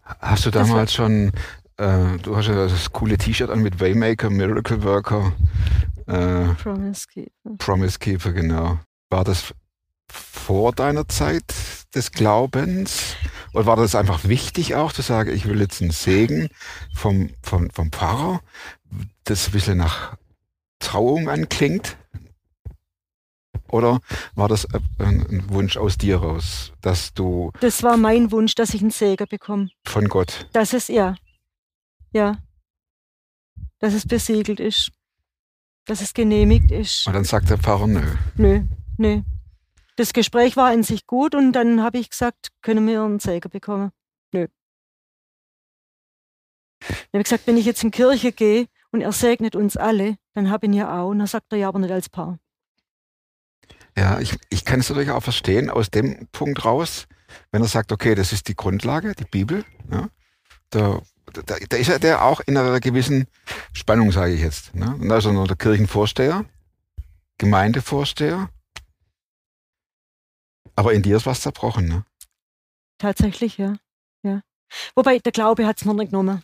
Hast 0.02 0.46
du 0.46 0.50
damals 0.50 0.92
schon, 0.92 1.32
äh, 1.76 2.18
du 2.18 2.36
hast 2.36 2.48
ja 2.48 2.54
das 2.54 2.90
coole 2.92 3.16
T-Shirt 3.16 3.50
an 3.50 3.62
mit 3.62 3.80
Waymaker, 3.80 4.28
Miracle 4.30 4.82
Worker, 4.82 5.32
äh, 6.06 6.54
Promise 6.54 7.06
Keeper. 7.06 7.56
Promise 7.58 7.98
Keeper, 7.98 8.32
genau. 8.32 8.80
War 9.08 9.24
das 9.24 9.54
vor 10.12 10.72
deiner 10.72 11.08
Zeit 11.08 11.54
des 11.94 12.12
Glaubens? 12.12 13.16
Oder 13.54 13.66
war 13.66 13.76
das 13.76 13.94
einfach 13.94 14.24
wichtig 14.24 14.74
auch 14.74 14.92
zu 14.92 15.02
sagen, 15.02 15.30
ich 15.34 15.46
will 15.46 15.60
jetzt 15.60 15.82
einen 15.82 15.90
Segen 15.90 16.48
vom, 16.94 17.30
vom, 17.42 17.70
vom 17.70 17.90
Pfarrer, 17.92 18.40
das 19.24 19.48
ein 19.48 19.52
bisschen 19.52 19.78
nach 19.78 20.16
Trauung 20.78 21.28
anklingt? 21.28 21.96
Oder 23.68 24.00
war 24.34 24.48
das 24.48 24.66
ein 24.98 25.44
Wunsch 25.48 25.76
aus 25.78 25.96
dir 25.96 26.18
raus, 26.18 26.72
dass 26.82 27.14
du 27.14 27.52
Das 27.60 27.82
war 27.82 27.96
mein 27.96 28.30
Wunsch, 28.30 28.54
dass 28.54 28.74
ich 28.74 28.82
einen 28.82 28.90
Segen 28.90 29.26
bekomme. 29.28 29.70
von 29.86 30.08
Gott, 30.08 30.46
Dass 30.52 30.72
es, 30.74 30.88
ja, 30.88 31.14
ja, 32.12 32.36
dass 33.78 33.94
es 33.94 34.06
besiegelt 34.06 34.60
ist, 34.60 34.90
dass 35.86 36.02
es 36.02 36.12
genehmigt 36.12 36.70
ist. 36.70 37.06
und 37.06 37.14
dann 37.14 37.24
sagt 37.24 37.48
der 37.50 37.58
Pfarrer, 37.58 37.86
nö. 37.86 38.02
Nö, 38.36 38.62
nö. 38.98 39.22
Das 40.02 40.12
Gespräch 40.12 40.56
war 40.56 40.74
in 40.74 40.82
sich 40.82 41.06
gut 41.06 41.36
und 41.36 41.52
dann 41.52 41.80
habe 41.80 41.96
ich 41.98 42.10
gesagt, 42.10 42.48
können 42.60 42.88
wir 42.88 43.04
einen 43.04 43.20
Segen 43.20 43.48
bekommen? 43.50 43.92
Nö. 44.32 44.48
Dann 46.80 46.96
habe 47.12 47.18
ich 47.18 47.22
gesagt, 47.22 47.46
wenn 47.46 47.56
ich 47.56 47.66
jetzt 47.66 47.84
in 47.84 47.92
Kirche 47.92 48.32
gehe 48.32 48.66
und 48.90 49.00
er 49.00 49.12
segnet 49.12 49.54
uns 49.54 49.76
alle, 49.76 50.16
dann 50.34 50.50
habe 50.50 50.66
ich 50.66 50.72
ihn 50.72 50.76
ja 50.76 51.00
auch. 51.00 51.10
Und 51.10 51.20
dann 51.20 51.28
sagt 51.28 51.52
er 51.52 51.58
ja, 51.58 51.68
aber 51.68 51.78
nicht 51.78 51.92
als 51.92 52.08
Paar. 52.08 52.40
Ja, 53.96 54.18
ich, 54.18 54.36
ich 54.50 54.64
kann 54.64 54.80
es 54.80 54.88
natürlich 54.88 55.12
auch 55.12 55.22
verstehen 55.22 55.70
aus 55.70 55.88
dem 55.88 56.26
Punkt 56.32 56.64
raus, 56.64 57.06
wenn 57.52 57.62
er 57.62 57.68
sagt, 57.68 57.92
okay, 57.92 58.16
das 58.16 58.32
ist 58.32 58.48
die 58.48 58.56
Grundlage, 58.56 59.14
die 59.14 59.24
Bibel. 59.24 59.64
Ja, 59.88 60.08
da, 60.70 61.00
da, 61.32 61.54
da 61.68 61.76
ist 61.76 61.86
ja 61.86 62.00
der 62.00 62.24
auch 62.24 62.40
in 62.40 62.56
einer 62.56 62.80
gewissen 62.80 63.28
Spannung, 63.72 64.10
sage 64.10 64.32
ich 64.32 64.40
jetzt. 64.40 64.74
Ne? 64.74 64.96
Und 65.00 65.08
da 65.08 65.18
ist 65.18 65.26
er 65.26 65.32
noch 65.32 65.46
der 65.46 65.54
Kirchenvorsteher, 65.54 66.44
Gemeindevorsteher. 67.38 68.48
Aber 70.76 70.92
in 70.92 71.02
dir 71.02 71.16
ist 71.16 71.26
was 71.26 71.40
zerbrochen. 71.40 71.86
Ne? 71.86 72.04
Tatsächlich, 72.98 73.58
ja. 73.58 73.76
ja. 74.22 74.42
Wobei, 74.94 75.18
der 75.18 75.32
Glaube 75.32 75.66
hat 75.66 75.78
es 75.78 75.84
mir 75.84 75.94
nicht 75.94 76.10
genommen. 76.10 76.42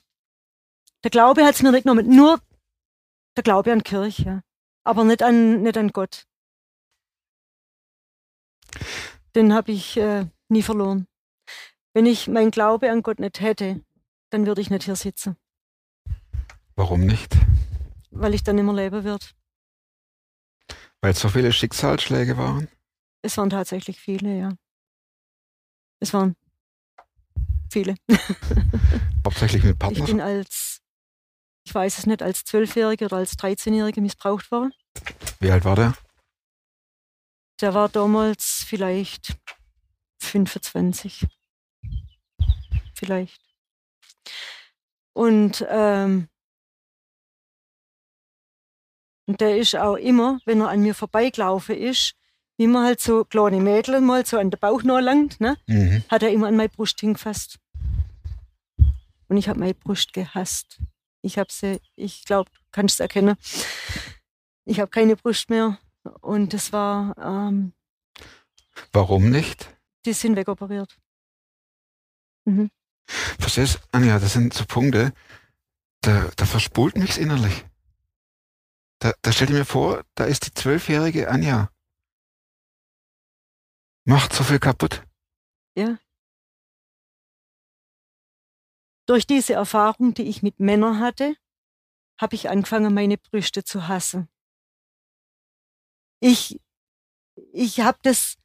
Der 1.05 1.11
Glaube 1.11 1.45
hat 1.45 1.55
es 1.55 1.63
mir 1.63 1.71
nicht 1.73 1.85
genommen. 1.85 2.15
Nur 2.15 2.41
der 3.37 3.43
Glaube 3.43 3.73
an 3.73 3.83
Kirche, 3.83 4.23
ja. 4.25 4.43
Aber 4.85 5.05
nicht 5.05 5.23
an, 5.23 5.63
nicht 5.63 5.77
an 5.77 5.91
Gott. 5.93 6.27
Den 9.35 9.53
habe 9.55 9.73
ich, 9.73 9.97
äh, 9.97 10.27
Nie 10.51 10.63
verloren. 10.63 11.07
Wenn 11.93 12.07
ich 12.07 12.27
mein 12.27 12.51
Glaube 12.51 12.91
an 12.91 13.03
Gott 13.03 13.19
nicht 13.19 13.41
hätte, 13.41 13.85
dann 14.31 14.47
würde 14.47 14.61
ich 14.63 14.71
nicht 14.71 14.85
hier 14.85 14.97
sitzen, 14.97 15.37
Warum 16.75 17.01
nicht? 17.01 17.35
weil 18.11 18.35
ich 18.35 18.43
dann 18.45 18.57
immer 18.57 18.73
leben 18.73 19.05
würde. 19.05 19.27
Weil 21.03 21.13
es 21.13 21.21
so 21.21 21.29
viele 21.29 21.53
Schicksalsschläge 21.53 22.37
waren? 22.39 22.69
Es 23.23 23.37
waren 23.37 23.51
tatsächlich 23.51 23.99
viele, 24.01 24.39
ja. 24.39 24.53
Es 26.01 26.13
waren 26.15 26.37
viele. 27.71 27.97
Hauptsächlich 29.27 29.63
mit 29.65 29.73
Ich 29.75 29.79
Partnern? 29.79 30.07
bin 30.07 30.21
als, 30.21 30.81
ich 31.65 31.75
weiß 31.75 31.99
es 31.99 32.07
nicht, 32.07 32.23
als 32.23 32.45
Zwölfjährige 32.45 33.07
oder 33.07 33.17
als 33.17 33.37
13-Jährige 33.39 34.01
missbraucht 34.01 34.51
worden. 34.51 34.73
Wie 35.41 35.51
alt 35.51 35.65
war 35.65 35.77
der? 35.77 35.95
Der 37.61 37.75
war 37.75 37.89
damals 37.89 38.65
vielleicht 38.67 39.37
25. 40.23 41.27
Vielleicht. 42.95 43.41
Und, 45.13 45.67
ähm, 45.69 46.29
und 49.27 49.41
der 49.41 49.59
ist 49.59 49.75
auch 49.77 49.97
immer, 49.97 50.39
wenn 50.47 50.61
er 50.61 50.69
an 50.69 50.81
mir 50.81 50.95
vorbeigelaufen 50.95 51.77
ist, 51.77 52.15
wie 52.59 52.67
man 52.67 52.85
halt 52.85 53.01
so 53.01 53.25
kleine 53.25 53.61
Mädel 53.61 54.01
mal 54.01 54.27
so 54.27 54.37
an 54.39 54.51
der 54.51 54.59
Bauch 54.59 54.83
langt, 54.83 55.41
ne, 55.41 55.57
Mhm. 55.67 56.03
hat 56.09 56.23
er 56.23 56.31
immer 56.31 56.49
an 56.49 56.57
meine 56.57 56.69
Brust 56.69 57.01
hingefasst. 57.01 57.59
Und 59.29 59.37
ich 59.37 59.49
habe 59.49 59.59
meine 59.61 59.75
Brust 59.75 60.13
gehasst. 60.13 60.81
Ich 61.23 61.39
habe 61.39 61.53
sie, 61.53 61.81
ich 61.97 62.25
glaube, 62.25 62.51
kannst 62.73 62.95
es 62.97 63.01
erkennen. 63.01 63.37
Ich 64.65 64.81
habe 64.81 64.91
keine 64.91 65.17
Brust 65.17 65.51
mehr. 65.51 65.79
Und 66.21 66.53
das 66.53 66.73
war, 66.73 67.17
ähm, 67.19 67.73
Warum 68.93 69.31
nicht? 69.31 69.69
die 70.07 70.13
sind 70.13 70.37
wegoperiert. 70.37 70.97
Verstehst 73.39 73.81
Anja, 73.93 74.19
das 74.19 74.33
sind 74.33 74.55
so 74.55 74.65
Punkte, 74.65 75.13
da, 76.01 76.31
da 76.37 76.45
verspult 76.47 76.97
mich's 76.97 77.19
innerlich. 77.19 77.65
Da, 79.01 79.13
da 79.23 79.33
stell 79.33 79.49
dir 79.49 79.55
mir 79.55 79.65
vor, 79.65 80.05
da 80.15 80.25
ist 80.25 80.47
die 80.47 80.55
zwölfjährige 80.55 81.29
Anja. 81.31 81.71
Macht 84.09 84.33
so 84.33 84.43
viel 84.43 84.59
kaputt. 84.59 85.03
Durch 89.07 89.27
diese 89.27 89.53
Erfahrung, 89.53 90.15
die 90.15 90.23
ich 90.23 90.43
mit 90.43 90.61
Männern 90.61 90.99
hatte, 90.99 91.37
habe 92.19 92.35
ich 92.35 92.49
angefangen, 92.49 92.95
meine 92.95 93.19
Brüste 93.19 93.65
zu 93.65 93.87
hassen. 93.87 94.31
Ich, 96.21 96.59
ich 97.53 97.81
habe 97.81 97.99
das, 98.03 98.37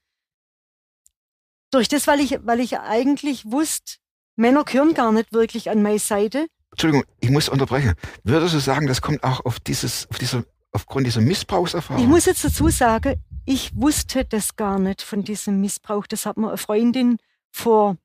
durch 1.72 1.88
das, 1.88 2.08
weil 2.08 2.20
ich, 2.20 2.46
weil 2.46 2.60
ich 2.60 2.77
eigentlich 2.79 3.50
wusste, 3.50 4.00
Männer 4.36 4.65
gehören 4.65 4.93
gar 4.93 5.13
nicht 5.13 5.32
wirklich 5.32 5.70
an 5.70 5.82
meine 5.82 6.00
Seite. 6.00 6.48
Entschuldigung, 6.72 7.05
ich 7.22 7.29
muss 7.29 7.48
unterbrechen. 7.48 7.93
Würdest 8.25 8.53
du 8.53 8.60
sagen, 8.60 8.88
das 8.88 9.01
kommt 9.01 9.24
auch 9.24 9.46
auf 9.46 9.62
dieses, 9.62 10.10
auf 10.10 10.17
dieser, 10.17 10.43
aufgrund 10.74 11.08
dieser 11.08 11.22
Missbrauchserfahrung? 11.22 12.03
Ich 12.03 12.10
muss 12.10 12.25
jetzt 12.25 12.44
dazu 12.44 12.70
sagen, 12.70 13.22
ich 13.46 13.75
wusste 13.75 14.25
das 14.25 14.56
gar 14.56 14.80
nicht 14.80 15.01
von 15.01 15.24
diesem 15.24 15.62
Missbrauch. 15.62 16.08
Das 16.08 16.25
hat 16.25 16.38
mir 16.38 16.50
eine 16.50 16.58
Freundin 16.58 17.18
vor 17.51 17.98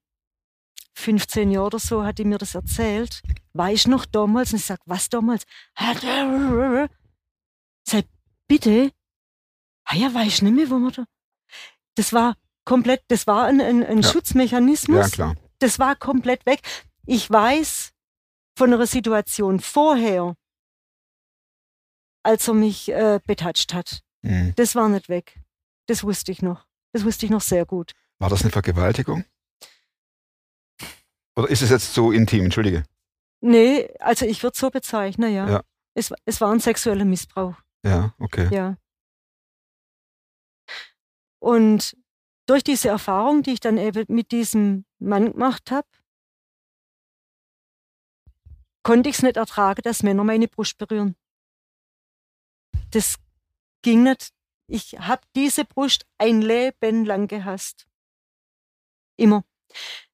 15 0.95 1.51
Jahren 1.51 1.67
oder 1.67 1.79
so, 1.79 2.05
hat 2.05 2.19
die 2.19 2.25
mir 2.25 2.39
das 2.39 2.55
erzählt. 2.55 3.23
Ich 3.71 3.87
noch 3.87 4.05
damals? 4.05 4.53
Und 4.53 4.59
ich 4.59 4.65
sag, 4.65 4.81
was 4.85 5.09
damals? 5.09 5.45
Sag, 7.85 8.05
bitte? 8.47 8.93
Ah 9.85 9.97
ja, 9.97 10.13
weiß 10.13 10.27
ich 10.27 10.43
nicht 10.43 10.55
mehr, 10.55 10.71
wo 10.71 10.79
man 10.79 10.93
da. 10.93 11.05
Das 11.95 12.13
war 12.13 12.35
komplett, 12.65 13.03
das 13.09 13.27
war 13.27 13.47
ein, 13.47 13.61
ein, 13.61 13.85
ein 13.85 14.03
Ja. 14.03 14.09
Schutzmechanismus. 14.09 14.99
ja, 14.99 15.09
klar. 15.09 15.37
Das 15.61 15.79
war 15.79 15.97
komplett 15.97 16.45
weg. 16.47 16.61
Ich 17.07 17.31
weiß 17.31 17.93
von 18.57 18.73
einer 18.73 18.87
Situation 18.87 19.61
vorher, 19.61 20.35
als 22.29 22.47
er 22.47 22.55
mich 22.55 22.91
äh, 22.91 23.21
betatscht 23.27 23.73
hat. 23.73 24.03
Mhm. 24.23 24.53
Das 24.57 24.75
war 24.75 24.89
nicht 24.91 25.09
weg. 25.09 25.41
Das 25.87 26.05
wusste 26.05 26.31
ich 26.31 26.43
noch. 26.43 26.67
Das 26.93 27.05
wusste 27.05 27.25
ich 27.25 27.31
noch 27.33 27.41
sehr 27.41 27.65
gut. 27.65 27.93
War 28.19 28.29
das 28.29 28.43
eine 28.43 28.51
Vergewaltigung? 28.51 29.25
Oder 31.37 31.49
ist 31.49 31.63
es 31.63 31.71
jetzt 31.71 31.95
so 31.95 32.13
intim? 32.13 32.45
Entschuldige. 32.45 32.83
Nee, 33.41 33.89
also 34.01 34.27
ich 34.27 34.43
würde 34.43 34.59
so 34.59 34.69
bezeichnen, 34.71 35.33
ja. 35.33 35.49
Ja. 35.49 35.63
Es, 35.95 36.13
es 36.27 36.41
war 36.41 36.53
ein 36.53 36.61
sexueller 36.61 37.05
Missbrauch, 37.07 37.55
Ja, 37.85 38.15
okay. 38.19 38.49
ja. 38.53 38.77
Und 41.41 41.97
durch 42.47 42.63
diese 42.63 42.89
Erfahrung, 42.89 43.43
die 43.43 43.53
ich 43.53 43.61
dann 43.61 43.79
eben 43.79 44.05
mit 44.09 44.33
diesem 44.33 44.85
Mann 44.99 45.33
gemacht 45.33 45.71
habe, 45.71 45.89
konnte 48.83 49.09
ich 49.09 49.17
es 49.17 49.23
nicht 49.23 49.37
ertragen, 49.37 49.83
dass 49.83 50.03
Männer 50.03 50.25
meine 50.25 50.49
Brust 50.49 50.77
berühren. 50.79 51.17
Das 52.91 53.17
ging 53.83 54.03
nicht. 54.03 54.33
Ich 54.67 54.99
habe 54.99 55.23
diese 55.35 55.65
Brust 55.65 56.07
ein 56.19 56.43
Leben 56.43 57.05
lang 57.05 57.29
gehasst. 57.29 57.87
Immer. 59.17 59.45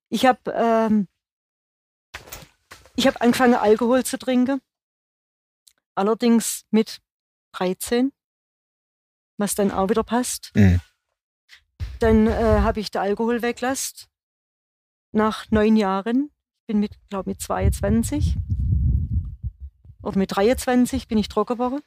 Ich 0.09 0.27
habe 0.27 0.51
ähm, 0.53 1.09
ich 2.97 3.07
habe 3.07 3.21
angefangen, 3.21 3.55
Alkohol 3.55 4.05
zu 4.05 4.19
trinken. 4.19 4.61
Allerdings 5.97 6.65
mit 6.71 7.01
13, 7.53 8.13
was 9.37 9.55
dann 9.55 9.71
auch 9.71 9.89
wieder 9.89 10.05
passt. 10.05 10.53
Mhm. 10.55 10.81
Dann 12.01 12.27
äh, 12.27 12.61
habe 12.61 12.81
ich 12.81 12.91
den 12.91 13.03
Alkohol 13.03 13.43
weggelassen. 13.43 14.07
Nach 15.13 15.51
neun 15.51 15.77
Jahren. 15.77 16.31
Ich 16.61 16.67
bin 16.67 16.81
mit, 16.81 16.99
glaube 17.09 17.31
mit 17.31 17.41
22 17.41 18.37
oder 20.03 20.19
mit 20.19 20.35
23 20.35 21.09
bin 21.09 21.19
ich 21.19 21.29
trocken 21.29 21.55
geworden. 21.55 21.83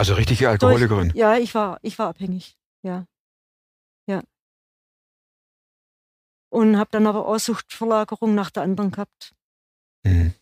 Also 0.00 0.14
richtige 0.14 0.48
Alkoholikerin. 0.48 1.12
Ja, 1.14 1.36
ich 1.36 1.54
war, 1.54 1.78
ich 1.82 1.98
war 1.98 2.08
abhängig. 2.08 2.56
Ja. 2.80 3.06
Ja. 4.06 4.22
Und 6.48 6.78
habe 6.78 6.88
dann 6.90 7.06
aber 7.06 7.26
auch 7.26 7.38
Suchtverlagerung 7.38 8.34
nach 8.34 8.50
der 8.50 8.62
anderen 8.62 8.92
gehabt. 8.92 9.34
Mhm. 10.02 10.32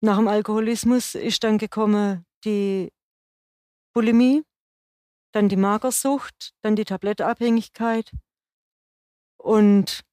Nach 0.00 0.16
dem 0.16 0.28
Alkoholismus 0.28 1.14
ist 1.14 1.44
dann 1.44 1.58
gekommen 1.58 2.24
die 2.46 2.90
Bulimie, 3.92 4.44
dann 5.32 5.50
die 5.50 5.56
Magersucht, 5.56 6.54
dann 6.62 6.74
die 6.74 6.86
Tablettenabhängigkeit 6.86 8.12
und, 9.36 10.06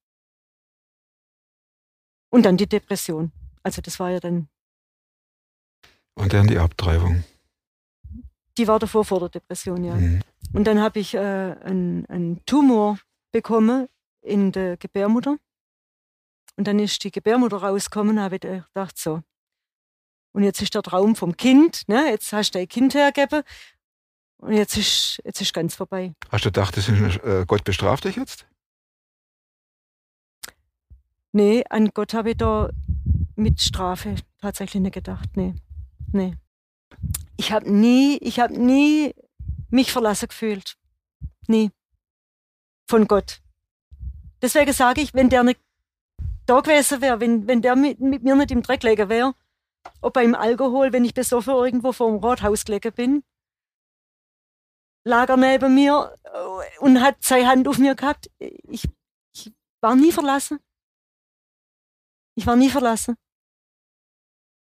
und 2.28 2.42
dann 2.44 2.58
die 2.58 2.68
Depression. 2.68 3.32
Also 3.62 3.80
das 3.80 3.98
war 3.98 4.10
ja 4.10 4.20
dann, 4.20 4.50
Und 6.16 6.34
dann 6.34 6.48
die 6.48 6.58
Abtreibung. 6.58 7.24
Die 8.58 8.68
war 8.68 8.78
davor 8.78 9.04
vor 9.04 9.20
der 9.20 9.28
Depression, 9.28 9.84
ja. 9.84 9.94
Mhm. 9.94 10.20
Und 10.52 10.64
dann 10.64 10.80
habe 10.80 11.00
ich 11.00 11.14
äh, 11.14 11.18
einen, 11.18 12.06
einen 12.06 12.44
Tumor 12.44 12.98
bekommen 13.32 13.88
in 14.20 14.52
der 14.52 14.76
Gebärmutter. 14.76 15.38
Und 16.56 16.66
dann 16.66 16.78
ist 16.78 17.02
die 17.04 17.10
Gebärmutter 17.10 17.58
rausgekommen, 17.58 18.20
habe 18.20 18.36
ich 18.36 18.40
gedacht, 18.42 18.98
so. 18.98 19.22
Und 20.32 20.44
jetzt 20.44 20.62
ist 20.62 20.74
der 20.74 20.82
Traum 20.82 21.16
vom 21.16 21.36
Kind, 21.36 21.88
ne? 21.88 22.08
jetzt 22.08 22.32
hast 22.32 22.54
du 22.54 22.58
dein 22.58 22.68
Kind 22.68 22.94
hergegeben 22.94 23.42
und 24.38 24.54
jetzt 24.54 24.76
ist, 24.76 25.20
jetzt 25.24 25.40
ist 25.40 25.52
ganz 25.52 25.74
vorbei. 25.74 26.14
Hast 26.30 26.44
du 26.44 26.48
gedacht, 26.48 26.76
das 26.76 26.88
ist, 26.88 27.22
äh, 27.22 27.44
Gott 27.46 27.64
bestraft 27.64 28.04
dich 28.04 28.16
jetzt? 28.16 28.46
Nee, 31.32 31.64
an 31.68 31.90
Gott 31.94 32.14
habe 32.14 32.30
ich 32.30 32.36
da 32.36 32.70
mit 33.36 33.60
Strafe 33.60 34.16
tatsächlich 34.40 34.82
nicht 34.82 34.94
gedacht. 34.94 35.36
Nee, 35.36 35.54
nee. 36.12 36.34
Ich 37.36 37.52
habe 37.52 37.70
nie, 37.70 38.18
ich 38.18 38.40
habe 38.40 38.58
nie 38.58 39.14
mich 39.70 39.92
verlassen 39.92 40.28
gefühlt. 40.28 40.76
Nie. 41.48 41.70
Von 42.88 43.08
Gott. 43.08 43.40
Deswegen 44.40 44.72
sage 44.72 45.00
ich, 45.00 45.14
wenn 45.14 45.30
der 45.30 45.44
nicht 45.44 45.60
da 46.46 46.60
gewesen 46.60 47.00
wäre, 47.00 47.20
wenn, 47.20 47.46
wenn 47.46 47.62
der 47.62 47.76
mit, 47.76 48.00
mit 48.00 48.22
mir 48.22 48.34
nicht 48.34 48.50
im 48.50 48.62
Dreck 48.62 48.80
gelegen 48.80 49.08
wäre, 49.08 49.34
ob 50.00 50.14
beim 50.14 50.34
Alkohol, 50.34 50.92
wenn 50.92 51.04
ich 51.04 51.14
besoffen 51.14 51.54
irgendwo 51.54 51.92
vor 51.92 52.10
dem 52.10 52.22
Rathaus 52.22 52.64
gelegen 52.64 52.92
bin, 52.92 53.24
lag 55.04 55.28
er 55.28 55.36
neben 55.36 55.74
mir 55.74 56.16
äh, 56.24 56.78
und 56.80 57.00
hat 57.00 57.22
seine 57.22 57.48
Hand 57.48 57.68
auf 57.68 57.78
mir 57.78 57.94
gehabt. 57.94 58.30
Ich, 58.38 58.88
ich 59.34 59.52
war 59.80 59.96
nie 59.96 60.12
verlassen. 60.12 60.60
Ich 62.34 62.46
war 62.46 62.56
nie 62.56 62.70
verlassen. 62.70 63.16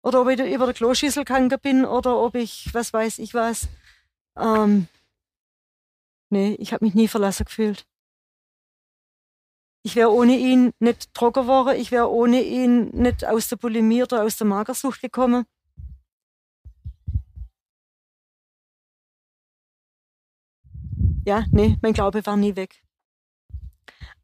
Oder 0.02 0.22
ob 0.22 0.28
ich 0.28 0.38
über 0.40 0.66
der 0.66 0.74
Kloschüssel 0.74 1.24
gegangen 1.24 1.52
bin 1.60 1.84
oder 1.84 2.18
ob 2.18 2.34
ich, 2.34 2.72
was 2.72 2.92
weiß 2.92 3.18
ich 3.18 3.34
was. 3.34 3.68
Ähm, 4.36 4.86
nee, 6.30 6.54
ich 6.58 6.72
habe 6.72 6.84
mich 6.84 6.94
nie 6.94 7.08
verlassen 7.08 7.44
gefühlt. 7.44 7.86
Ich 9.84 9.96
wäre 9.96 10.10
ohne 10.10 10.36
ihn 10.36 10.72
nicht 10.80 11.14
trocken 11.14 11.42
geworden, 11.42 11.78
ich 11.80 11.90
wäre 11.90 12.10
ohne 12.10 12.42
ihn 12.42 12.88
nicht 12.90 13.24
aus 13.24 13.48
der 13.48 13.56
Bulimie 13.56 14.02
oder 14.02 14.22
aus 14.22 14.36
der 14.36 14.46
Magersucht 14.46 15.00
gekommen. 15.00 15.46
Ja, 21.24 21.44
nee, 21.50 21.76
mein 21.82 21.92
Glaube 21.92 22.24
war 22.24 22.36
nie 22.36 22.56
weg. 22.56 22.82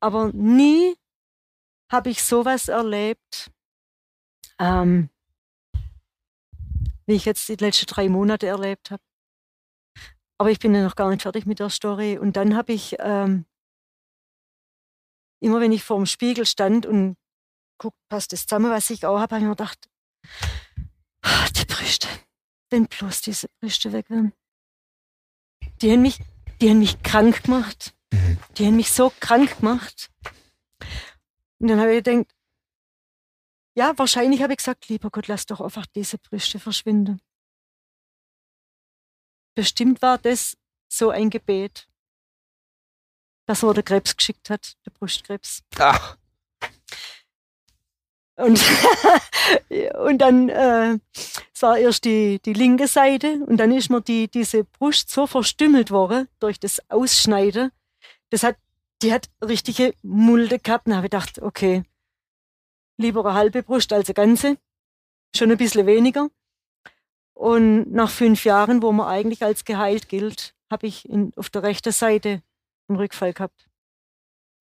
Aber 0.01 0.33
nie 0.33 0.95
habe 1.91 2.11
ich 2.11 2.23
sowas 2.23 2.69
erlebt, 2.69 3.51
ähm, 4.59 5.09
wie 7.07 7.15
ich 7.15 7.25
jetzt 7.25 7.49
die 7.49 7.57
letzten 7.57 7.87
drei 7.87 8.09
Monate 8.09 8.47
erlebt 8.47 8.91
habe. 8.91 9.03
Aber 10.39 10.51
ich 10.51 10.59
bin 10.59 10.75
ja 10.75 10.83
noch 10.83 10.97
gar 10.97 11.11
nicht 11.11 11.23
fertig 11.23 11.47
mit 11.47 11.59
der 11.59 11.71
Story. 11.71 12.19
Und 12.19 12.37
dann 12.37 12.57
habe 12.57 12.73
ich, 12.73 12.97
ähm, 12.99 13.47
immer 15.41 15.61
wenn 15.61 15.73
ich 15.73 15.85
vor 15.85 15.97
dem 15.97 16.07
Spiegel 16.07 16.47
stand 16.47 16.87
und 16.87 17.17
guckt, 17.79 17.97
passt 18.09 18.33
das 18.33 18.47
zusammen, 18.47 18.71
was 18.71 18.91
ich 18.91 19.07
auch 19.07 19.19
habe, 19.19 19.35
habe 19.35 19.45
ich 19.45 19.49
mir 19.49 19.57
gedacht, 19.57 19.89
ah, 21.23 21.49
die 21.57 21.65
Brüste, 21.65 22.09
wenn 22.71 22.87
bloß 22.87 23.21
diese 23.23 23.49
Brüste 23.61 23.93
weg 23.93 24.11
wären. 24.11 24.33
Die 25.81 25.93
haben 25.93 26.03
mich, 26.03 26.19
die 26.61 26.71
haben 26.71 26.79
mich 26.79 27.03
krank 27.03 27.45
gemacht. 27.45 27.95
Mhm. 28.13 28.39
Die 28.57 28.67
haben 28.67 28.77
mich 28.77 28.93
so 28.93 29.13
krank 29.21 29.59
gemacht. 29.59 30.11
Und 31.59 31.69
dann 31.69 31.81
habe 31.81 31.95
ich 31.95 32.05
gedacht, 32.05 32.27
ja, 33.75 33.97
wahrscheinlich 33.97 34.43
habe 34.43 34.53
ich 34.53 34.59
gesagt, 34.59 34.89
lieber 34.89 35.11
Gott, 35.11 35.29
lass 35.29 35.47
doch 35.47 35.61
einfach 35.61 35.87
diese 35.87 36.19
Brüste 36.19 36.59
verschwinden. 36.59 37.21
Bestimmt 39.55 40.03
war 40.03 40.19
das 40.19 40.57
so 40.89 41.11
ein 41.11 41.31
Gebet, 41.31 41.89
dass 43.47 43.63
er 43.63 43.75
der 43.75 43.83
Krebs 43.83 44.17
geschickt 44.17 44.51
hat, 44.51 44.77
der 44.85 44.91
Brustkrebs. 44.91 45.63
Ach, 45.79 46.17
Und, 48.37 48.61
und 49.95 50.19
dann, 50.19 50.49
äh, 50.49 50.99
es 51.15 51.63
war 51.63 51.79
erst 51.79 52.05
die, 52.05 52.41
die 52.41 52.53
linke 52.53 52.89
Seite 52.89 53.41
und 53.47 53.59
dann 53.59 53.71
ist 53.71 53.91
mir 53.91 54.01
die, 54.01 54.29
diese 54.29 54.65
Brust 54.65 55.11
so 55.11 55.27
verstümmelt 55.27 55.91
worden 55.91 56.29
durch 56.41 56.59
das 56.59 56.81
Ausschneiden. 56.91 57.71
Das 58.31 58.43
hat, 58.43 58.57
die 59.03 59.13
hat 59.13 59.29
richtige 59.43 59.95
Mulde 60.03 60.59
gehabt. 60.59 60.87
Und 60.87 60.91
da 60.91 60.97
habe 60.97 61.07
ich 61.07 61.11
gedacht, 61.11 61.41
okay, 61.43 61.85
lieber 62.97 63.25
eine 63.25 63.35
halbe 63.35 63.63
Brust 63.63 63.93
als 63.93 64.09
eine 64.09 64.15
ganze. 64.15 64.57
Schon 65.37 65.51
ein 65.51 65.59
bisschen 65.59 65.87
weniger. 65.87 66.29
Und 67.35 67.93
nach 67.93 68.11
fünf 68.11 68.45
Jahren, 68.45 68.83
wo 68.83 68.93
man 68.93 69.09
eigentlich 69.09 69.43
als 69.43 69.65
geheilt 69.65 70.09
gilt, 70.09 70.55
habe 70.71 70.87
ich 70.87 71.09
in, 71.09 71.33
auf 71.37 71.51
der 71.51 71.65
rechten 71.65 71.93
Seite 71.93 72.43
einen 72.89 72.99
Rückfall 72.99 73.33
gehabt. 73.33 73.69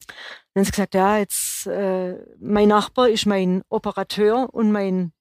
Dann 0.07 0.61
haben 0.61 0.65
sie 0.65 0.71
gesagt, 0.71 0.95
ja, 0.95 1.17
jetzt 1.17 1.67
äh, 1.67 2.17
mein 2.39 2.67
Nachbar 2.67 3.09
ist 3.09 3.25
mein 3.25 3.63
Operateur 3.69 4.53
und 4.53 4.71
mein 4.71 5.13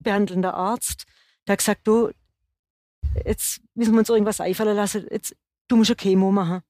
behandelnder 0.00 0.54
Arzt. 0.54 1.04
Der 1.46 1.52
hat 1.52 1.58
gesagt, 1.58 1.86
du, 1.86 2.10
jetzt 3.24 3.60
müssen 3.74 3.92
wir 3.92 4.00
uns 4.00 4.08
irgendwas 4.08 4.40
einfallen 4.40 4.76
lassen. 4.76 5.06
Jetzt, 5.10 5.36
du 5.68 5.76
musst 5.76 5.90
eine 5.90 5.96
Chemo 5.96 6.32
machen. 6.32 6.62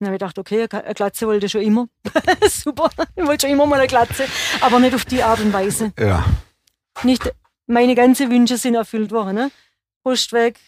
Dann 0.00 0.08
habe 0.08 0.16
ich 0.16 0.20
gedacht, 0.20 0.38
okay, 0.38 0.66
eine 0.70 0.94
Glatze 0.94 1.26
wollte 1.26 1.46
ich 1.46 1.52
schon 1.52 1.62
immer. 1.62 1.88
Super, 2.48 2.90
ich 3.14 3.24
wollte 3.24 3.46
schon 3.46 3.54
immer 3.54 3.66
mal 3.66 3.78
eine 3.78 3.86
Glatze, 3.86 4.26
aber 4.64 4.80
nicht 4.80 4.94
auf 4.94 5.04
die 5.04 5.22
Art 5.22 5.40
und 5.40 5.52
Weise. 5.52 5.92
ja. 5.98 6.24
Nicht, 7.02 7.32
meine 7.66 7.94
ganzen 7.96 8.30
Wünsche 8.30 8.56
sind 8.56 8.76
erfüllt 8.76 9.10
worden. 9.10 9.34
Ne? 9.34 9.50
Brust 10.04 10.32
weg, 10.32 10.60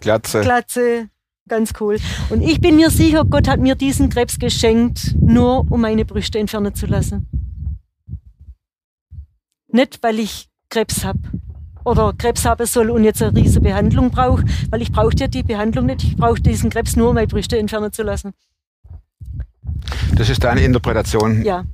Glatze. 0.00 0.40
Glatze, 0.40 1.08
ganz 1.46 1.72
cool. 1.78 1.98
Und 2.30 2.40
ich 2.42 2.58
bin 2.60 2.76
mir 2.76 2.88
sicher, 2.90 3.24
Gott 3.24 3.48
hat 3.48 3.60
mir 3.60 3.74
diesen 3.74 4.08
Krebs 4.08 4.38
geschenkt, 4.38 5.14
nur 5.20 5.70
um 5.70 5.80
meine 5.82 6.04
Brüste 6.06 6.38
entfernen 6.38 6.74
zu 6.74 6.86
lassen. 6.86 7.28
Nicht, 9.68 10.02
weil 10.02 10.20
ich 10.20 10.48
Krebs 10.70 11.04
habe 11.04 11.18
oder 11.84 12.14
Krebs 12.16 12.46
haben 12.46 12.64
soll 12.66 12.88
und 12.90 13.04
jetzt 13.04 13.22
eine 13.22 13.36
riesige 13.36 13.60
Behandlung 13.60 14.10
brauche, 14.10 14.42
weil 14.70 14.80
ich 14.80 14.90
brauchte 14.90 15.24
ja 15.24 15.28
die 15.28 15.42
Behandlung 15.42 15.86
nicht. 15.86 16.02
Ich 16.02 16.16
brauche 16.16 16.40
diesen 16.40 16.70
Krebs 16.70 16.96
nur, 16.96 17.10
um 17.10 17.14
meine 17.14 17.26
Brüste 17.26 17.58
entfernen 17.58 17.92
zu 17.92 18.02
lassen. 18.02 18.32
Das 20.14 20.30
ist 20.30 20.42
deine 20.42 20.62
Interpretation. 20.62 21.44
Ja, 21.44 21.64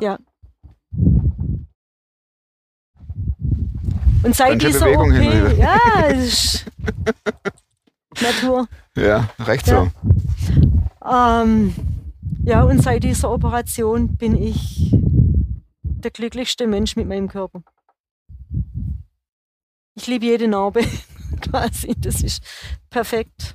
ja. 0.00 0.18
Und 4.22 4.34
seit 4.34 4.60
dieser 4.62 4.86
Bewegung 4.86 5.12
OP, 5.12 5.58
ja, 5.58 5.78
es 6.08 6.24
ist 6.24 6.66
Natur. 8.22 8.66
Ja, 8.96 9.28
recht 9.38 9.66
Ja. 9.68 9.90
so. 11.04 11.08
Ähm, 11.10 11.74
ja, 12.44 12.62
und 12.62 12.82
seit 12.82 13.04
dieser 13.04 13.30
Operation 13.30 14.16
bin 14.16 14.40
ich 14.40 14.90
der 15.82 16.10
glücklichste 16.10 16.66
Mensch 16.66 16.96
mit 16.96 17.06
meinem 17.08 17.28
Körper. 17.28 17.62
Ich 19.94 20.06
liebe 20.06 20.26
jede 20.26 20.48
Narbe 20.48 20.80
quasi. 21.40 21.94
Das 21.98 22.22
ist 22.22 22.42
perfekt. 22.90 23.54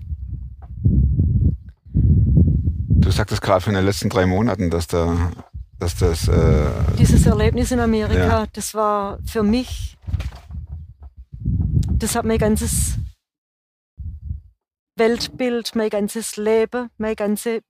Du 1.93 3.11
sagtest 3.11 3.41
gerade 3.41 3.61
von 3.61 3.73
den 3.73 3.85
letzten 3.85 4.09
drei 4.09 4.25
Monaten, 4.25 4.69
dass 4.69 4.87
da, 4.87 5.31
dass 5.79 5.95
das, 5.95 6.27
äh, 6.29 6.65
Dieses 6.97 7.25
Erlebnis 7.25 7.71
in 7.71 7.79
Amerika, 7.79 8.41
Ja. 8.41 8.45
das 8.53 8.73
war 8.73 9.19
für 9.25 9.43
mich, 9.43 9.97
das 11.97 12.15
hat 12.15 12.25
mein 12.25 12.37
ganzes 12.37 12.97
Weltbild, 14.95 15.75
mein 15.75 15.89
ganzes 15.89 16.37
Leben, 16.37 16.89
meine 16.97 17.15
ganze 17.15 17.61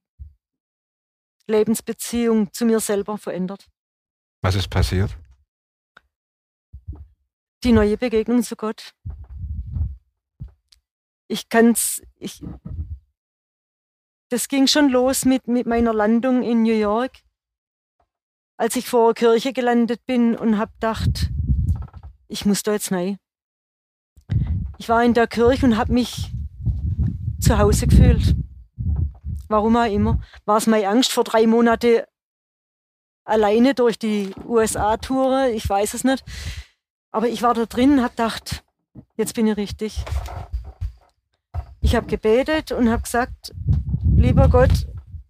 Lebensbeziehung 1.48 2.52
zu 2.54 2.66
mir 2.66 2.80
selber 2.80 3.18
verändert. 3.18 3.68
was 4.42 4.56
ist 4.56 4.70
passiert? 4.70 5.18
die 7.64 7.72
neue 7.72 7.98
Begegnung 7.98 8.44
zu 8.44 8.56
Gott. 8.56 8.94
Ich 11.28 11.50
kann's, 11.50 12.02
ich, 12.16 12.44
das 14.30 14.48
ging 14.48 14.68
schon 14.68 14.90
los 14.90 15.26
mit, 15.26 15.48
mit 15.48 15.66
meiner 15.66 15.94
Landung 15.94 16.44
in 16.44 16.64
New 16.64 16.74
York, 16.74 17.20
als 18.58 18.76
ich 18.76 18.88
vor 18.88 19.14
der 19.14 19.30
Kirche 19.30 19.54
gelandet 19.54 20.06
bin 20.06 20.36
und 20.36 20.58
hab 20.58 20.74
gedacht, 20.74 21.30
ich 22.28 22.46
muss 22.46 22.64
da 22.64 22.74
jetzt 22.74 22.92
rein. 22.92 23.18
Ich 24.84 24.90
war 24.90 25.02
in 25.02 25.14
der 25.14 25.28
Kirche 25.28 25.66
und 25.66 25.78
habe 25.78 25.94
mich 25.94 26.30
zu 27.40 27.58
Hause 27.58 27.88
gefühlt. 27.88 28.36
Warum 29.48 29.78
auch 29.78 29.90
immer. 29.90 30.20
War 30.44 30.58
es 30.58 30.68
meine 30.68 30.90
Angst 30.90 31.14
vor 31.14 31.24
drei 31.24 31.48
Monate 31.48 32.06
alleine 33.24 33.76
durch 33.76 33.98
die 33.98 34.36
USA-Tour? 34.46 35.52
Ich 35.54 35.70
weiß 35.70 35.94
es 35.94 36.04
nicht. 36.04 36.26
Aber 37.14 37.30
ich 37.30 37.42
war 37.44 37.54
da 37.54 37.66
drin 37.66 37.94
und 37.94 38.02
habe 38.02 38.10
gedacht, 38.10 38.66
jetzt 39.16 39.36
bin 39.36 39.48
ich 39.48 39.56
richtig. 39.56 40.04
Ich 41.80 41.96
habe 41.96 42.08
gebetet 42.08 42.74
und 42.74 42.90
habe 42.90 43.04
gesagt, 43.04 43.54
lieber 44.18 44.50
Gott, 44.50 44.90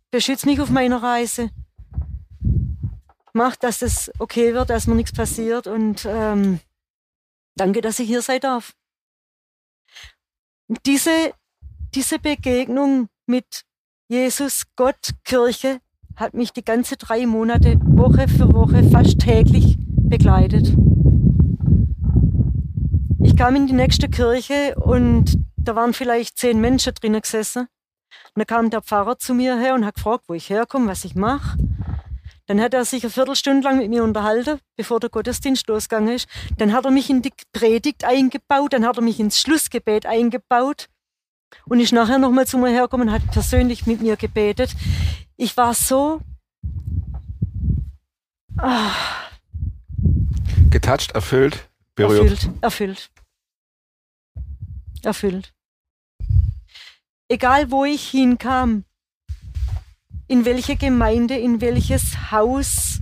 beschütz 0.10 0.46
mich 0.46 0.62
auf 0.62 0.72
meiner 0.72 1.04
Reise. 1.04 1.52
Mach, 3.34 3.56
dass 3.56 3.84
es 3.84 4.12
okay 4.18 4.56
wird, 4.56 4.72
dass 4.72 4.88
mir 4.88 4.96
nichts 4.96 5.14
passiert 5.14 5.68
und 5.68 6.08
ähm, 6.10 6.60
danke, 7.56 7.82
dass 7.82 8.00
ich 8.00 8.08
hier 8.08 8.24
sein 8.24 8.40
darf. 8.40 8.74
Und 10.74 10.88
diese, 10.88 11.36
diese 11.94 12.18
Begegnung 12.18 13.08
mit 13.28 13.62
Jesus, 14.10 14.64
Gott, 14.76 15.12
Kirche 15.24 15.78
hat 16.16 16.34
mich 16.34 16.52
die 16.52 16.66
ganze 16.66 16.98
drei 16.98 17.28
Monate, 17.28 17.80
Woche 17.84 18.28
für 18.28 18.52
Woche, 18.52 18.84
fast 18.90 19.20
täglich 19.20 19.78
begleitet. 19.78 20.76
Ich 23.24 23.38
kam 23.38 23.56
in 23.56 23.68
die 23.68 23.74
nächste 23.74 24.10
Kirche 24.10 24.74
und 24.78 25.38
da 25.58 25.76
waren 25.76 25.94
vielleicht 25.94 26.40
zehn 26.40 26.60
Menschen 26.60 26.96
drinnen 26.96 27.22
gesessen. 27.22 27.68
Und 28.34 28.40
da 28.40 28.46
kam 28.46 28.72
der 28.72 28.82
Pfarrer 28.82 29.20
zu 29.20 29.36
mir 29.36 29.60
her 29.60 29.76
und 29.76 29.86
hat 29.86 29.94
gefragt, 29.94 30.24
wo 30.28 30.34
ich 30.34 30.50
herkomme, 30.50 30.88
was 30.88 31.06
ich 31.06 31.14
mache. 31.14 31.56
Dann 32.48 32.60
hat 32.60 32.74
er 32.74 32.84
sich 32.84 33.04
eine 33.04 33.10
Viertelstunde 33.12 33.64
lang 33.64 33.78
mit 33.78 33.90
mir 33.90 34.04
unterhalten, 34.04 34.60
bevor 34.76 35.00
der 35.00 35.10
Gottesdienst 35.10 35.68
losgegangen 35.68 36.14
ist. 36.14 36.28
Dann 36.58 36.74
hat 36.74 36.86
er 36.86 36.92
mich 36.92 37.10
in 37.10 37.22
die 37.22 37.32
Predigt 37.54 38.04
eingebaut, 38.04 38.74
dann 38.74 38.86
hat 38.86 38.98
er 38.98 39.04
mich 39.04 39.20
ins 39.20 39.40
Schlussgebet 39.40 40.06
eingebaut 40.06 40.90
und 41.66 41.80
ist 41.80 41.94
nachher 41.94 42.18
nochmal 42.18 42.46
zu 42.46 42.58
mir 42.58 42.70
hergekommen 42.70 43.08
und 43.08 43.14
hat 43.14 43.32
persönlich 43.32 43.86
mit 43.86 44.02
mir 44.02 44.18
gebetet. 44.18 44.76
Ich 45.38 45.56
war 45.56 45.74
so 45.74 46.20
ah, 48.58 48.92
Getatscht, 50.70 51.12
erfüllt, 51.12 51.70
berührt. 51.96 52.50
Erfüllt, 52.62 52.62
erfüllt. 52.62 53.12
Erfüllt. 55.04 55.54
Egal 57.30 57.72
wo 57.72 57.86
ich 57.86 58.10
hinkam, 58.10 58.84
in 60.34 60.46
welche 60.46 60.76
Gemeinde, 60.76 61.38
in 61.38 61.62
welches 61.62 62.32
Haus, 62.32 62.98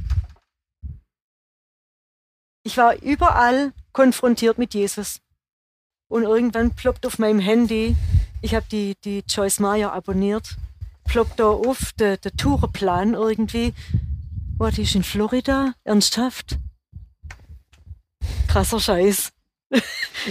ich 2.61 2.75
war 2.75 3.01
überall 3.01 3.71
konfrontiert 3.93 4.57
mit 4.57 4.73
Jesus. 4.73 5.21
Und 6.09 6.23
irgendwann 6.23 6.75
ploppt 6.75 7.05
auf 7.05 7.19
meinem 7.19 7.39
Handy, 7.39 7.95
ich 8.41 8.53
habe 8.53 8.65
die, 8.69 8.95
die 9.05 9.23
Joyce 9.25 9.61
Meyer 9.61 9.93
abonniert, 9.93 10.57
ploppt 11.05 11.39
da 11.39 11.45
auf 11.45 11.93
der, 11.93 12.17
der 12.17 12.33
Tourenplan 12.33 13.13
irgendwie. 13.13 13.73
Oh, 14.59 14.67
die 14.67 14.81
ist 14.81 14.95
in 14.95 15.03
Florida? 15.03 15.73
Ernsthaft? 15.85 16.57
krasser 18.49 18.79
Scheiß. 18.79 19.31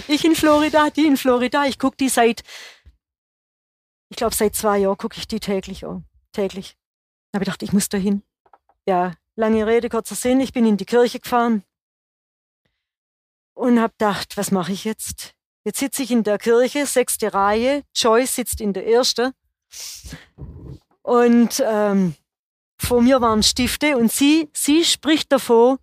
Ich 0.07 0.23
in 0.23 0.35
Florida, 0.35 0.91
die 0.91 1.07
in 1.07 1.17
Florida. 1.17 1.65
Ich 1.65 1.79
gucke 1.79 1.97
die 1.97 2.09
seit, 2.09 2.43
ich 4.09 4.15
glaube 4.17 4.35
seit 4.35 4.55
zwei 4.55 4.77
Jahren 4.77 4.97
gucke 4.97 5.17
ich 5.17 5.27
die 5.27 5.39
täglich 5.39 5.83
an. 5.85 6.05
Täglich. 6.31 6.77
Da 7.31 7.37
habe 7.37 7.43
ich 7.43 7.47
gedacht, 7.47 7.63
ich 7.63 7.73
muss 7.73 7.89
da 7.89 7.97
hin. 7.97 8.23
Ja, 8.85 9.13
lange 9.35 9.65
Rede, 9.65 9.89
kurzer 9.89 10.15
Sinn. 10.15 10.39
Ich 10.41 10.53
bin 10.53 10.65
in 10.65 10.77
die 10.77 10.85
Kirche 10.85 11.19
gefahren 11.19 11.63
und 13.53 13.79
habe 13.79 13.93
gedacht, 13.97 14.37
was 14.37 14.51
mache 14.51 14.71
ich 14.71 14.83
jetzt? 14.83 15.33
Jetzt 15.63 15.79
sitze 15.79 16.03
ich 16.03 16.11
in 16.11 16.23
der 16.23 16.39
Kirche, 16.39 16.85
sechste 16.85 17.33
Reihe. 17.33 17.83
Joyce 17.95 18.35
sitzt 18.35 18.61
in 18.61 18.73
der 18.73 18.87
ersten. 18.87 19.33
Und 21.03 21.63
ähm, 21.65 22.15
vor 22.77 23.01
mir 23.01 23.21
waren 23.21 23.43
Stifte 23.43 23.97
und 23.97 24.11
sie, 24.11 24.49
sie 24.53 24.83
spricht 24.83 25.31
davor, 25.31 25.77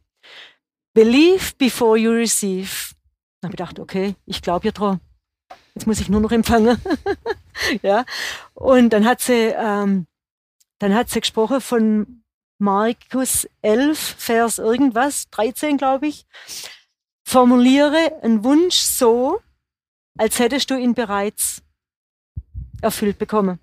believe 0.94 1.54
before 1.56 1.96
you 1.96 2.10
receive. 2.10 2.94
Da 3.40 3.46
habe 3.46 3.54
ich 3.54 3.58
gedacht, 3.58 3.78
okay, 3.78 4.16
ich 4.26 4.42
glaube 4.42 4.66
ihr 4.66 4.72
dran. 4.72 5.00
Jetzt 5.74 5.86
muss 5.86 6.00
ich 6.00 6.08
nur 6.08 6.20
noch 6.20 6.32
empfangen. 6.32 6.80
ja. 7.82 8.04
Und 8.54 8.90
dann 8.90 9.06
hat 9.06 9.20
sie, 9.20 9.54
ähm, 9.56 10.08
dann 10.78 10.94
hat 10.94 11.10
sie 11.10 11.20
gesprochen 11.20 11.60
von 11.60 12.22
Markus 12.58 13.48
11, 13.62 13.98
Vers 14.18 14.58
irgendwas, 14.58 15.28
13 15.30 15.76
glaube 15.76 16.08
ich. 16.08 16.26
Formuliere 17.24 18.20
einen 18.22 18.42
Wunsch 18.42 18.76
so, 18.76 19.40
als 20.16 20.38
hättest 20.38 20.70
du 20.70 20.76
ihn 20.76 20.94
bereits 20.94 21.62
erfüllt 22.80 23.18
bekommen. 23.18 23.58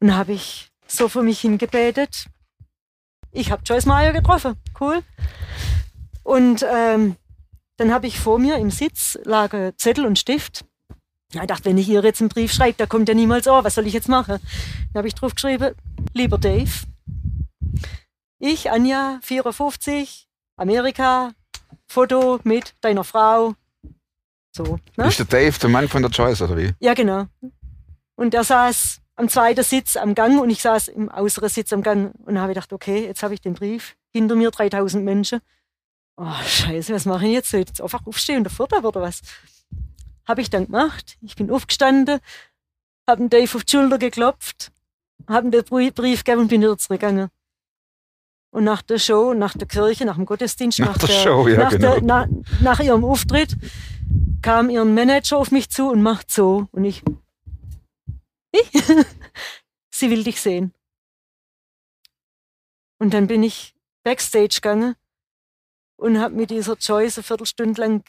Und 0.00 0.14
habe 0.14 0.32
ich 0.32 0.70
so 0.86 1.08
für 1.08 1.22
mich 1.22 1.40
hingebetet. 1.40 2.26
Ich 3.30 3.50
habe 3.50 3.62
Joyce 3.64 3.86
Meyer 3.86 4.12
getroffen, 4.12 4.56
cool. 4.80 5.02
Und 6.22 6.64
ähm, 6.68 7.16
dann 7.76 7.92
habe 7.92 8.06
ich 8.06 8.18
vor 8.18 8.38
mir 8.38 8.56
im 8.56 8.70
Sitz 8.70 9.18
lag 9.24 9.52
Zettel 9.76 10.04
und 10.04 10.18
Stift. 10.18 10.64
Ich 11.34 11.40
dachte, 11.40 11.64
wenn 11.64 11.78
ich 11.78 11.88
ihr 11.88 12.02
jetzt 12.02 12.20
einen 12.20 12.28
Brief 12.28 12.52
schreibe, 12.52 12.76
da 12.76 12.86
kommt 12.86 13.08
ja 13.08 13.14
niemals, 13.14 13.48
oh, 13.48 13.64
was 13.64 13.74
soll 13.74 13.86
ich 13.86 13.94
jetzt 13.94 14.08
machen? 14.08 14.38
Dann 14.92 14.98
habe 14.98 15.08
ich 15.08 15.14
drauf 15.14 15.34
geschrieben, 15.34 15.74
lieber 16.12 16.36
Dave, 16.38 16.70
ich, 18.38 18.70
Anja, 18.70 19.18
54, 19.22 20.28
Amerika, 20.56 21.30
Foto 21.86 22.40
mit 22.44 22.74
deiner 22.80 23.04
Frau. 23.04 23.54
So. 24.54 24.78
Ne? 24.96 25.06
Ist 25.06 25.18
der 25.20 25.26
Dave 25.26 25.58
der 25.58 25.70
Mann 25.70 25.88
von 25.88 26.02
der 26.02 26.10
Joyce, 26.10 26.42
oder 26.42 26.56
wie? 26.56 26.72
Ja, 26.80 26.92
genau. 26.94 27.26
Und 28.16 28.34
der 28.34 28.44
saß 28.44 29.00
am 29.16 29.28
zweiten 29.28 29.62
Sitz 29.62 29.96
am 29.96 30.14
Gang 30.14 30.40
und 30.40 30.50
ich 30.50 30.60
saß 30.60 30.88
im 30.88 31.08
äußeren 31.08 31.48
Sitz 31.48 31.72
am 31.72 31.82
Gang 31.82 32.12
und 32.26 32.38
habe 32.38 32.52
gedacht, 32.52 32.72
okay, 32.72 33.06
jetzt 33.06 33.22
habe 33.22 33.34
ich 33.34 33.40
den 33.40 33.54
Brief. 33.54 33.96
Hinter 34.12 34.34
mir 34.34 34.50
3000 34.50 35.04
Menschen. 35.04 35.40
Oh, 36.16 36.34
scheiße, 36.44 36.92
was 36.92 37.06
mache 37.06 37.26
ich 37.26 37.32
jetzt? 37.32 37.50
Soll 37.50 37.60
ich 37.60 37.68
jetzt 37.68 37.80
einfach 37.80 38.06
aufstehen 38.06 38.38
und 38.38 38.44
davor 38.44 38.68
oder 38.72 39.00
was? 39.00 39.22
Habe 40.26 40.40
ich 40.40 40.50
dann 40.50 40.66
gemacht. 40.66 41.16
Ich 41.20 41.36
bin 41.36 41.50
aufgestanden, 41.50 42.20
habe 43.08 43.28
Dave 43.28 43.56
auf 43.56 43.64
die 43.64 43.70
Schulter 43.70 43.98
geklopft, 43.98 44.72
habe 45.28 45.50
den 45.50 45.64
Brief 45.64 46.24
gegeben 46.24 46.42
und 46.42 46.48
bin 46.48 46.62
wieder 46.62 46.78
zurückgegangen. 46.78 47.28
Und 48.50 48.64
nach 48.64 48.82
der 48.82 48.98
Show, 48.98 49.32
nach 49.32 49.56
der 49.56 49.66
Kirche, 49.66 50.04
nach 50.04 50.16
dem 50.16 50.26
Gottesdienst, 50.26 50.78
nach, 50.78 50.88
nach 50.88 50.98
der, 50.98 51.08
der, 51.08 51.22
Show, 51.22 51.48
ja, 51.48 51.58
nach, 51.58 51.70
genau. 51.70 51.94
der, 51.94 52.02
nach, 52.02 52.26
nach 52.60 52.80
ihrem 52.80 53.04
Auftritt, 53.04 53.56
kam 54.42 54.68
ihr 54.68 54.84
Manager 54.84 55.38
auf 55.38 55.50
mich 55.50 55.70
zu 55.70 55.88
und 55.88 56.02
macht 56.02 56.30
so. 56.30 56.68
Und 56.72 56.84
ich, 56.84 57.02
ich? 58.52 58.70
sie 59.90 60.10
will 60.10 60.22
dich 60.22 60.40
sehen. 60.40 60.74
Und 62.98 63.14
dann 63.14 63.26
bin 63.26 63.42
ich 63.42 63.74
backstage 64.04 64.56
gegangen 64.56 64.96
und 65.96 66.18
habe 66.18 66.34
mit 66.34 66.50
dieser 66.50 66.76
Joyce 66.76 67.18
eine 67.18 67.24
Viertelstunde 67.24 67.80
lang 67.80 68.04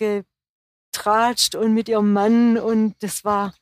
getratscht 0.94 1.56
und 1.56 1.74
mit 1.74 1.90
ihrem 1.90 2.14
Mann 2.14 2.58
und 2.58 2.96
das 3.02 3.26
war, 3.26 3.54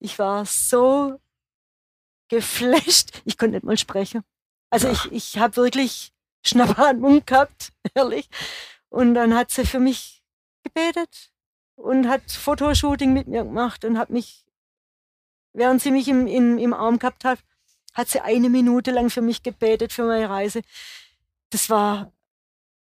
ich 0.00 0.18
war 0.18 0.46
so 0.46 1.20
geflasht, 2.28 3.22
ich 3.24 3.38
konnte 3.38 3.56
nicht 3.56 3.64
mal 3.64 3.76
sprechen. 3.76 4.22
Also 4.70 4.88
ich, 4.88 5.12
ich 5.12 5.38
habe 5.38 5.56
wirklich 5.56 6.12
Schnappatmung 6.44 7.24
gehabt, 7.24 7.72
ehrlich. 7.94 8.28
Und 8.90 9.14
dann 9.14 9.34
hat 9.34 9.50
sie 9.50 9.66
für 9.66 9.80
mich 9.80 10.22
gebetet 10.62 11.30
und 11.76 12.08
hat 12.08 12.30
Fotoshooting 12.30 13.12
mit 13.12 13.28
mir 13.28 13.44
gemacht 13.44 13.84
und 13.84 13.98
hat 13.98 14.10
mich, 14.10 14.44
während 15.52 15.82
sie 15.82 15.90
mich 15.90 16.08
im, 16.08 16.26
im, 16.26 16.58
im 16.58 16.74
Arm 16.74 16.98
gehabt 16.98 17.24
hat, 17.24 17.38
hat 17.94 18.08
sie 18.08 18.20
eine 18.20 18.48
Minute 18.48 18.90
lang 18.90 19.10
für 19.10 19.22
mich 19.22 19.42
gebetet 19.42 19.92
für 19.92 20.04
meine 20.04 20.28
Reise. 20.28 20.62
Das 21.50 21.70
war 21.70 22.12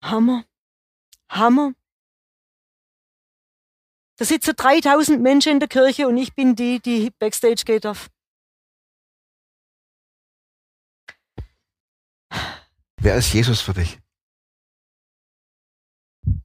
Hammer. 0.02 0.46
Hammer. 1.32 1.74
Da 4.18 4.26
sitzen 4.26 4.54
3000 4.56 5.22
Menschen 5.22 5.54
in 5.54 5.60
der 5.60 5.70
Kirche 5.70 6.08
und 6.08 6.18
ich 6.18 6.34
bin 6.36 6.56
die, 6.56 6.80
die 6.80 7.12
Backstage 7.18 7.64
geht 7.66 7.86
darf. 7.86 8.10
Wer 12.98 13.16
ist 13.16 13.34
Jesus 13.34 13.62
für 13.62 13.74
dich? 13.74 13.98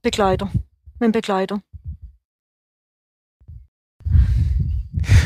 Begleiter. 0.01 0.51
Mein 0.99 1.11
Begleiter. 1.11 1.61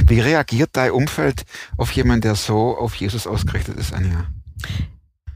Wie 0.08 0.20
reagiert 0.20 0.72
dein 0.74 0.92
Umfeld 0.92 1.44
auf 1.78 1.92
jemanden, 1.94 2.24
der 2.24 2.36
so 2.36 2.78
auf 2.78 2.96
Jesus 2.96 3.28
ausgerichtet 3.28 3.78
ist, 3.78 3.94
Anja? 3.94 4.28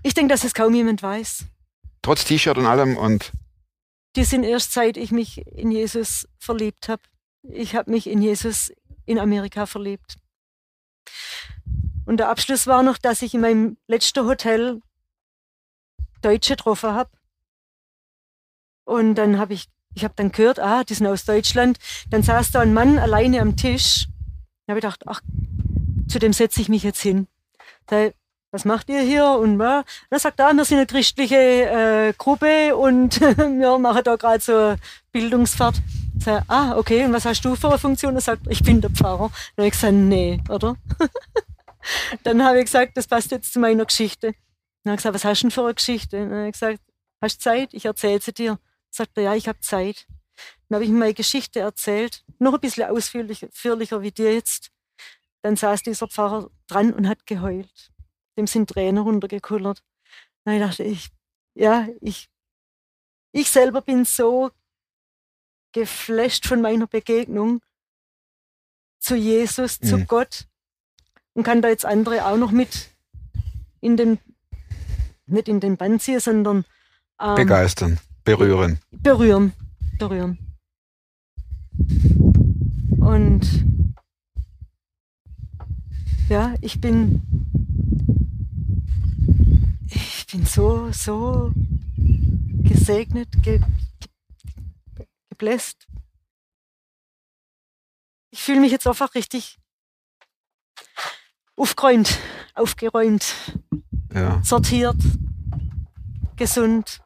Ich 0.03 0.13
denke, 0.13 0.33
dass 0.33 0.43
es 0.43 0.53
kaum 0.53 0.75
jemand 0.75 1.01
weiß. 1.01 1.45
Trotz 2.01 2.25
T-Shirt 2.25 2.57
und 2.57 2.65
allem 2.65 2.97
und. 2.97 3.31
Die 4.15 4.23
sind 4.23 4.43
erst 4.43 4.71
seit 4.73 4.97
ich 4.97 5.11
mich 5.11 5.45
in 5.47 5.71
Jesus 5.71 6.27
verliebt 6.37 6.89
habe. 6.89 7.01
Ich 7.43 7.75
habe 7.75 7.91
mich 7.91 8.07
in 8.07 8.21
Jesus 8.21 8.71
in 9.05 9.19
Amerika 9.19 9.65
verliebt. 9.65 10.17
Und 12.05 12.17
der 12.17 12.29
Abschluss 12.29 12.67
war 12.67 12.83
noch, 12.83 12.97
dass 12.97 13.21
ich 13.21 13.33
in 13.33 13.41
meinem 13.41 13.77
letzten 13.87 14.25
Hotel 14.25 14.81
Deutsche 16.21 16.55
getroffen 16.55 16.93
habe. 16.93 17.11
Und 18.85 19.15
dann 19.15 19.37
habe 19.37 19.53
ich, 19.53 19.67
ich 19.95 20.03
habe 20.03 20.13
dann 20.15 20.31
gehört, 20.31 20.59
ah, 20.59 20.83
die 20.83 20.93
sind 20.93 21.07
aus 21.07 21.25
Deutschland. 21.25 21.77
Dann 22.09 22.23
saß 22.23 22.51
da 22.51 22.61
ein 22.61 22.73
Mann 22.73 22.99
alleine 22.99 23.41
am 23.41 23.57
Tisch 23.57 24.07
dann 24.65 24.73
habe 24.73 24.79
ich 24.79 24.83
gedacht, 24.83 25.03
ach, 25.05 25.21
zu 26.07 26.17
dem 26.17 26.33
setze 26.33 26.59
ich 26.59 26.69
mich 26.69 26.83
jetzt 26.83 27.01
hin. 27.01 27.27
Da, 27.85 28.09
was 28.55 28.63
macht 28.63 28.87
ihr 28.87 29.01
hier? 29.01 29.25
Und 29.25 29.59
ja, 29.59 29.83
dann 30.09 30.19
sagt 30.19 30.39
er, 30.39 30.53
wir 30.53 30.63
sind 30.63 30.77
eine 30.77 30.87
christliche 30.87 31.35
äh, 31.35 32.13
Gruppe 32.17 32.75
und 32.75 33.19
wir 33.21 33.77
machen 33.77 34.01
da 34.05 34.15
gerade 34.15 34.39
so 34.39 34.75
Bildungsfahrt. 35.11 35.75
Sag, 36.17 36.45
ah, 36.47 36.77
okay, 36.77 37.03
und 37.03 37.11
was 37.11 37.25
hast 37.25 37.43
du 37.43 37.55
für 37.55 37.67
eine 37.67 37.77
Funktion? 37.77 38.15
Er 38.15 38.21
sagt, 38.21 38.43
ich 38.47 38.63
bin 38.63 38.79
der 38.79 38.89
Pfarrer. 38.89 39.29
Dann 39.55 39.63
habe 39.63 39.67
ich 39.67 39.73
gesagt, 39.73 39.93
nee, 39.93 40.41
oder? 40.47 40.77
dann 42.23 42.43
habe 42.45 42.59
ich 42.59 42.65
gesagt, 42.65 42.95
das 42.95 43.07
passt 43.07 43.31
jetzt 43.31 43.51
zu 43.51 43.59
meiner 43.59 43.83
Geschichte. 43.83 44.33
Dann 44.83 44.91
habe 44.91 44.95
ich 44.95 44.97
gesagt, 44.99 45.15
was 45.15 45.25
hast 45.25 45.41
du 45.41 45.47
denn 45.47 45.51
für 45.51 45.63
eine 45.65 45.73
Geschichte? 45.73 46.17
Dann 46.17 46.31
habe 46.31 46.47
ich 46.47 46.53
gesagt, 46.53 46.79
hast 47.21 47.37
du 47.37 47.43
Zeit? 47.43 47.73
Ich 47.73 47.83
erzähle 47.83 48.21
sie 48.21 48.33
dir. 48.33 48.57
Sagt 48.89 49.17
er, 49.17 49.23
ja, 49.23 49.35
ich 49.35 49.49
habe 49.49 49.59
Zeit. 49.59 50.07
Dann 50.69 50.77
habe 50.77 50.85
ich 50.85 50.89
ihm 50.89 50.99
meine 50.99 51.13
Geschichte 51.13 51.59
erzählt, 51.59 52.23
noch 52.39 52.53
ein 52.53 52.61
bisschen 52.61 52.89
ausführlicher 52.89 54.01
wie 54.01 54.11
dir 54.11 54.33
jetzt. 54.33 54.71
Dann 55.41 55.57
saß 55.57 55.83
dieser 55.83 56.07
Pfarrer 56.07 56.49
dran 56.67 56.93
und 56.93 57.09
hat 57.09 57.27
geheult. 57.27 57.91
Dem 58.37 58.47
sind 58.47 58.69
Tränen 58.69 59.03
runtergekullert. 59.03 59.83
Dann 60.43 60.59
dachte 60.59 60.83
ich, 60.83 61.09
ja, 61.53 61.87
ich, 62.01 62.29
ich 63.31 63.49
selber 63.49 63.81
bin 63.81 64.05
so 64.05 64.51
geflasht 65.71 66.47
von 66.47 66.61
meiner 66.61 66.87
Begegnung 66.87 67.61
zu 68.99 69.15
Jesus, 69.15 69.81
mhm. 69.81 69.87
zu 69.87 70.05
Gott 70.05 70.47
und 71.33 71.43
kann 71.43 71.61
da 71.61 71.69
jetzt 71.69 71.85
andere 71.85 72.25
auch 72.25 72.37
noch 72.37 72.51
mit 72.51 72.89
in 73.81 73.97
den, 73.97 74.19
nicht 75.27 75.47
in 75.47 75.59
den 75.59 75.77
Bann 75.77 75.99
ziehen, 75.99 76.19
sondern 76.19 76.65
ähm, 77.21 77.35
begeistern, 77.35 77.99
berühren. 78.23 78.79
Berühren, 78.91 79.53
berühren. 79.99 80.39
Und 82.99 83.45
ja, 86.29 86.55
ich 86.61 86.81
bin, 86.81 87.21
ich 90.25 90.31
bin 90.31 90.45
so, 90.45 90.91
so 90.91 91.51
gesegnet, 92.63 93.29
ge, 93.43 93.59
ge, 94.95 95.05
gebläst. 95.29 95.87
Ich 98.31 98.41
fühle 98.41 98.59
mich 98.59 98.71
jetzt 98.71 98.87
einfach 98.87 99.13
richtig 99.13 99.59
aufgeräumt, 101.55 102.19
aufgeräumt, 102.55 103.35
ja. 104.13 104.43
sortiert, 104.43 104.97
gesund, 106.35 107.01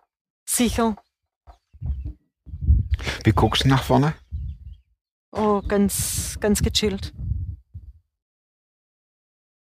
sicher. 0.45 0.95
Wie 3.25 3.33
guckst 3.33 3.65
du 3.65 3.67
nach 3.67 3.83
vorne? 3.83 4.15
Oh, 5.31 5.61
ganz, 5.61 6.37
ganz 6.39 6.61
gechillt. 6.61 7.13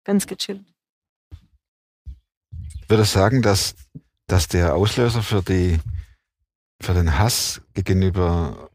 Ganz 0.04 0.28
gechillt. 0.28 0.77
Würde 2.88 3.06
sagen, 3.06 3.41
dass, 3.41 3.76
dass 4.28 4.47
der 4.47 4.76
Auslöser 4.76 5.21
für, 5.21 5.41
die, 5.41 5.80
für 6.82 6.93
den 6.93 7.17
Hass 7.17 7.62
gegenüber 7.73 8.69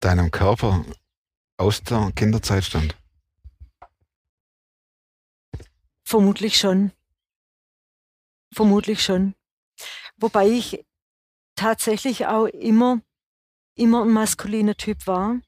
deinem 0.00 0.30
Körper 0.30 0.84
aus 1.56 1.82
der 1.82 2.10
Kinderzeit 2.16 2.64
stammt. 2.64 2.96
Vermutlich 6.04 6.58
schon. 6.58 6.90
Vermutlich 8.52 9.02
schon. 9.02 9.34
Wobei 10.16 10.48
ich 10.48 10.84
tatsächlich 11.54 12.26
auch 12.26 12.46
immer, 12.46 13.00
immer 13.76 14.02
ein 14.02 14.10
maskuliner 14.10 14.74
Typ 14.74 15.06
war. 15.06 15.40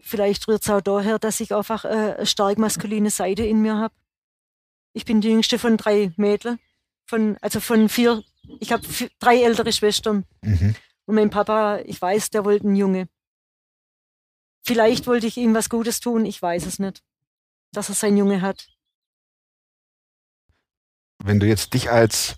Vielleicht 0.00 0.48
rührt 0.48 0.62
es 0.62 0.70
auch 0.70 0.80
daher, 0.80 1.18
dass 1.18 1.40
ich 1.40 1.54
einfach 1.54 1.84
äh, 1.84 2.14
eine 2.16 2.26
stark 2.26 2.58
maskuline 2.58 3.10
Seite 3.10 3.44
in 3.44 3.62
mir 3.62 3.76
habe. 3.76 3.94
Ich 4.92 5.04
bin 5.04 5.20
die 5.20 5.28
jüngste 5.28 5.58
von 5.58 5.76
drei 5.76 6.12
Mädchen. 6.16 6.58
Von, 7.06 7.36
also 7.40 7.60
von 7.60 7.88
vier, 7.88 8.22
ich 8.60 8.72
habe 8.72 8.82
drei 9.18 9.42
ältere 9.42 9.72
Schwestern. 9.72 10.24
Mhm. 10.42 10.74
Und 11.06 11.14
mein 11.14 11.30
Papa, 11.30 11.78
ich 11.84 12.00
weiß, 12.00 12.30
der 12.30 12.44
wollte 12.44 12.66
einen 12.66 12.76
Junge. 12.76 13.08
Vielleicht 14.64 15.06
wollte 15.06 15.26
ich 15.26 15.36
ihm 15.36 15.54
was 15.54 15.68
Gutes 15.68 16.00
tun, 16.00 16.24
ich 16.24 16.40
weiß 16.40 16.66
es 16.66 16.78
nicht. 16.78 17.02
Dass 17.72 17.88
er 17.88 17.94
sein 17.94 18.16
Junge 18.16 18.40
hat. 18.40 18.68
Wenn 21.18 21.40
du 21.40 21.46
jetzt 21.46 21.74
dich 21.74 21.90
als 21.90 22.36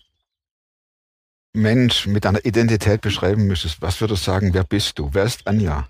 Mensch 1.52 2.06
mit 2.06 2.26
einer 2.26 2.44
Identität 2.44 3.00
beschreiben 3.00 3.46
müsstest, 3.46 3.80
was 3.80 4.00
würdest 4.00 4.26
du 4.26 4.30
sagen, 4.30 4.54
wer 4.54 4.64
bist 4.64 4.98
du? 4.98 5.10
Wer 5.12 5.24
ist 5.24 5.46
Anja? 5.46 5.88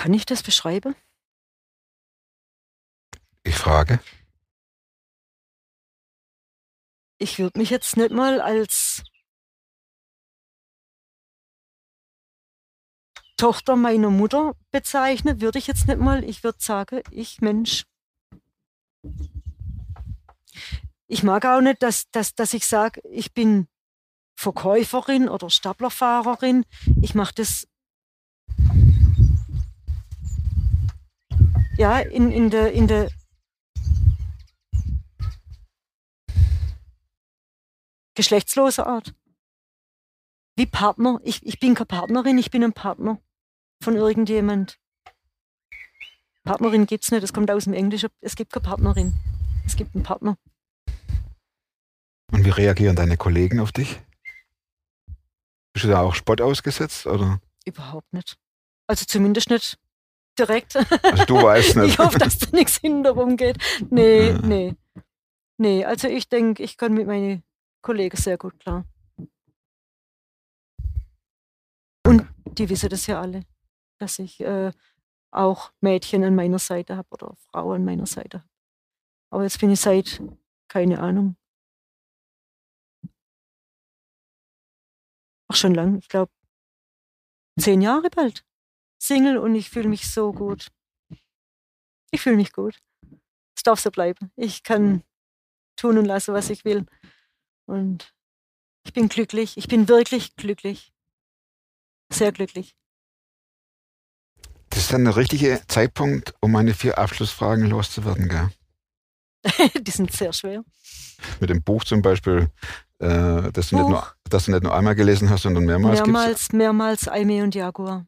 Kann 0.00 0.14
ich 0.14 0.24
das 0.24 0.42
beschreiben? 0.42 0.96
Ich 3.42 3.54
frage. 3.54 4.00
Ich 7.18 7.38
würde 7.38 7.58
mich 7.58 7.68
jetzt 7.68 7.98
nicht 7.98 8.10
mal 8.10 8.40
als 8.40 9.02
Tochter 13.36 13.76
meiner 13.76 14.08
Mutter 14.08 14.56
bezeichnen, 14.70 15.42
würde 15.42 15.58
ich 15.58 15.66
jetzt 15.66 15.86
nicht 15.86 16.00
mal. 16.00 16.24
Ich 16.24 16.44
würde 16.44 16.60
sagen, 16.62 17.02
ich 17.10 17.42
Mensch. 17.42 17.84
Ich 21.08 21.22
mag 21.22 21.44
auch 21.44 21.60
nicht, 21.60 21.82
dass, 21.82 22.10
dass, 22.10 22.34
dass 22.34 22.54
ich 22.54 22.66
sage, 22.66 23.02
ich 23.10 23.34
bin 23.34 23.68
Verkäuferin 24.34 25.28
oder 25.28 25.50
Staplerfahrerin. 25.50 26.64
Ich 27.02 27.14
mache 27.14 27.34
das 27.34 27.66
ja 31.80 31.98
in, 31.98 32.30
in 32.30 32.50
der 32.50 32.72
in 32.72 32.86
der 32.86 33.10
geschlechtslose 38.14 38.86
Art. 38.86 39.14
Wie 40.56 40.66
Partner. 40.66 41.20
Ich, 41.24 41.44
ich 41.46 41.58
bin 41.58 41.74
keine 41.74 41.86
Partnerin, 41.86 42.36
ich 42.36 42.50
bin 42.50 42.62
ein 42.62 42.74
Partner 42.74 43.18
von 43.82 43.96
irgendjemand. 43.96 44.78
Partnerin 46.44 46.84
gibt's 46.84 47.10
nicht, 47.10 47.22
das 47.22 47.32
kommt 47.32 47.50
aus 47.50 47.64
dem 47.64 47.72
Englischen. 47.72 48.10
Es 48.20 48.36
gibt 48.36 48.52
keine 48.52 48.64
Partnerin. 48.64 49.14
Es 49.64 49.74
gibt 49.76 49.94
einen 49.94 50.04
Partner. 50.04 50.36
Und 52.30 52.44
wie 52.44 52.50
reagieren 52.50 52.96
deine 52.96 53.16
Kollegen 53.16 53.58
auf 53.58 53.72
dich? 53.72 54.00
Bist 55.72 55.84
du 55.84 55.88
da 55.88 56.02
auch 56.02 56.14
Spott 56.14 56.42
ausgesetzt, 56.42 57.06
oder? 57.06 57.40
Überhaupt 57.64 58.12
nicht. 58.12 58.36
Also 58.86 59.06
zumindest 59.06 59.48
nicht 59.48 59.78
direkt. 60.40 60.76
Also 60.76 61.24
du 61.26 61.42
weißt 61.42 61.76
nicht. 61.76 61.92
ich 61.92 61.98
hoffe, 61.98 62.18
dass 62.18 62.38
da 62.38 62.48
nichts 62.52 62.78
hinterrum 62.78 63.36
geht. 63.36 63.58
Nee, 63.90 64.32
nee. 64.42 64.74
Nee, 65.58 65.84
also 65.84 66.08
ich 66.08 66.28
denke, 66.28 66.62
ich 66.62 66.76
kann 66.76 66.94
mit 66.94 67.06
meinen 67.06 67.42
Kollegen 67.82 68.16
sehr 68.16 68.38
gut 68.38 68.58
klar. 68.58 68.84
Und 72.06 72.26
die 72.46 72.68
wissen 72.68 72.88
das 72.88 73.06
ja 73.06 73.20
alle, 73.20 73.44
dass 73.98 74.18
ich 74.18 74.40
äh, 74.40 74.72
auch 75.30 75.72
Mädchen 75.80 76.24
an 76.24 76.34
meiner 76.34 76.58
Seite 76.58 76.96
habe 76.96 77.08
oder 77.10 77.36
Frauen 77.50 77.76
an 77.76 77.84
meiner 77.84 78.06
Seite 78.06 78.38
habe. 78.38 78.50
Aber 79.32 79.42
jetzt 79.44 79.60
bin 79.60 79.70
ich 79.70 79.80
seit, 79.80 80.20
keine 80.68 80.98
Ahnung. 81.00 81.36
Auch 85.48 85.56
schon 85.56 85.74
lang, 85.74 85.98
ich 85.98 86.08
glaube, 86.08 86.32
zehn 87.58 87.82
Jahre 87.82 88.08
bald. 88.10 88.44
Single 89.00 89.38
und 89.38 89.54
ich 89.54 89.70
fühle 89.70 89.88
mich 89.88 90.10
so 90.10 90.32
gut. 90.32 90.68
Ich 92.10 92.20
fühle 92.20 92.36
mich 92.36 92.52
gut. 92.52 92.78
Es 93.56 93.62
darf 93.62 93.80
so 93.80 93.90
bleiben. 93.90 94.30
Ich 94.36 94.62
kann 94.62 95.02
tun 95.76 95.98
und 95.98 96.04
lassen, 96.04 96.34
was 96.34 96.50
ich 96.50 96.64
will. 96.64 96.86
Und 97.66 98.14
ich 98.84 98.92
bin 98.92 99.08
glücklich. 99.08 99.56
Ich 99.56 99.68
bin 99.68 99.88
wirklich 99.88 100.36
glücklich. 100.36 100.92
Sehr 102.12 102.32
glücklich. 102.32 102.76
Das 104.70 104.80
ist 104.80 104.92
dann 104.92 105.04
der 105.04 105.16
richtige 105.16 105.62
Zeitpunkt, 105.66 106.34
um 106.40 106.52
meine 106.52 106.74
vier 106.74 106.98
Abschlussfragen 106.98 107.66
loszuwerden, 107.66 108.28
gell? 108.28 108.50
Die 109.80 109.90
sind 109.90 110.12
sehr 110.12 110.32
schwer. 110.32 110.62
Mit 111.40 111.50
dem 111.50 111.62
Buch 111.62 111.84
zum 111.84 112.02
Beispiel, 112.02 112.50
äh, 112.98 113.50
das, 113.52 113.70
du 113.70 113.76
nicht 113.76 113.88
nur, 113.88 114.00
Buch. 114.00 114.14
das 114.24 114.44
du 114.44 114.52
nicht 114.52 114.62
nur 114.62 114.74
einmal 114.74 114.94
gelesen 114.94 115.30
hast, 115.30 115.42
sondern 115.42 115.64
mehrmals. 115.64 116.00
Mehrmals, 116.00 116.52
mehrmals 116.52 117.08
Aime 117.08 117.42
und 117.42 117.54
Jaguar. 117.54 118.06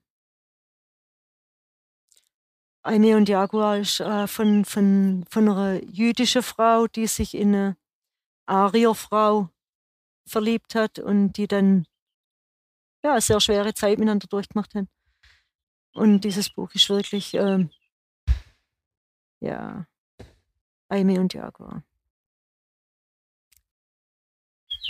Aime 2.85 3.16
und 3.16 3.29
Jaguar 3.29 3.79
ist 3.79 4.01
äh, 4.01 4.27
von, 4.27 4.64
von, 4.64 5.25
von 5.31 5.49
einer 5.49 5.83
jüdischen 5.85 6.42
Frau, 6.42 6.88
die 6.88 7.07
sich 7.07 7.35
in 7.35 7.55
eine 7.55 7.77
Arierfrau 8.47 9.51
verliebt 10.27 10.75
hat 10.75 10.99
und 10.99 11.35
die 11.35 11.47
dann 11.47 11.87
ja, 13.05 13.12
eine 13.12 13.21
sehr 13.21 13.40
schwere 13.40 13.73
Zeit 13.75 13.99
miteinander 13.99 14.27
durchgemacht 14.27 14.75
haben. 14.75 14.88
Und 15.95 16.23
dieses 16.23 16.51
Buch 16.51 16.75
ist 16.75 16.88
wirklich, 16.88 17.35
ähm, 17.35 17.71
ja, 19.40 19.87
Aime 20.88 21.21
und 21.21 21.35
Jaguar. 21.35 21.83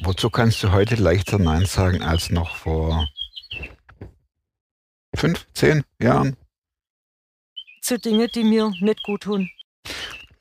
Wozu 0.02 0.30
kannst 0.30 0.62
du 0.62 0.72
heute 0.72 0.96
leichter 0.96 1.38
Nein 1.38 1.66
sagen 1.66 2.02
als 2.02 2.30
noch 2.30 2.56
vor 2.56 3.06
fünf, 5.14 5.46
zehn 5.52 5.84
Jahren? 6.00 6.36
Zu 7.92 7.98
Dingen, 7.98 8.26
die 8.34 8.42
mir 8.42 8.72
nicht 8.80 9.02
gut 9.02 9.24
tun. 9.24 9.50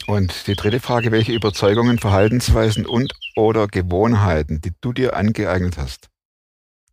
Und 0.07 0.47
die 0.47 0.55
dritte 0.55 0.79
Frage, 0.79 1.11
welche 1.11 1.33
Überzeugungen, 1.33 1.99
Verhaltensweisen 1.99 2.85
und 2.85 3.11
oder 3.35 3.67
Gewohnheiten, 3.67 4.61
die 4.61 4.71
du 4.79 4.93
dir 4.93 5.17
angeeignet 5.17 5.77
hast, 5.77 6.09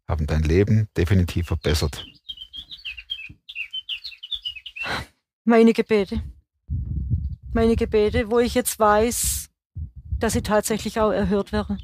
haben 0.09 0.27
dein 0.27 0.42
Leben 0.42 0.88
definitiv 0.97 1.47
verbessert? 1.47 2.05
Meine 5.44 5.73
Gebete. 5.73 6.23
Meine 7.53 7.77
Gebete, 7.77 8.29
wo 8.29 8.40
ich 8.40 8.55
jetzt 8.55 8.81
weiß, 8.81 9.51
dass 10.18 10.33
sie 10.33 10.42
tatsächlich 10.42 10.99
auch 10.99 11.12
erhört 11.12 11.53
wäre. 11.53 11.79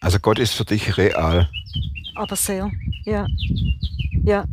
Also 0.00 0.18
Gott 0.20 0.38
ist 0.38 0.54
für 0.54 0.64
dich 0.64 0.96
real. 0.96 1.50
Aber 2.14 2.34
sehr. 2.34 2.70
Ja. 3.04 3.26
Ja. 4.24 4.46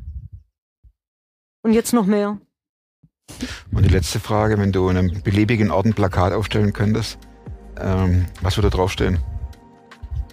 Und 1.64 1.74
jetzt 1.74 1.94
noch 1.94 2.06
mehr. 2.06 2.38
Und 3.72 3.84
die 3.84 3.90
letzte 3.90 4.20
Frage, 4.20 4.58
wenn 4.58 4.72
du 4.72 4.90
in 4.90 4.98
einem 4.98 5.24
beliebigen 5.24 5.72
Ort 5.72 5.86
ein 5.86 5.94
Plakat 5.94 6.34
aufstellen 6.34 6.74
könntest, 6.74 7.18
ähm, 7.80 8.26
was 8.42 8.58
würde 8.58 8.70
draufstehen? 8.70 9.20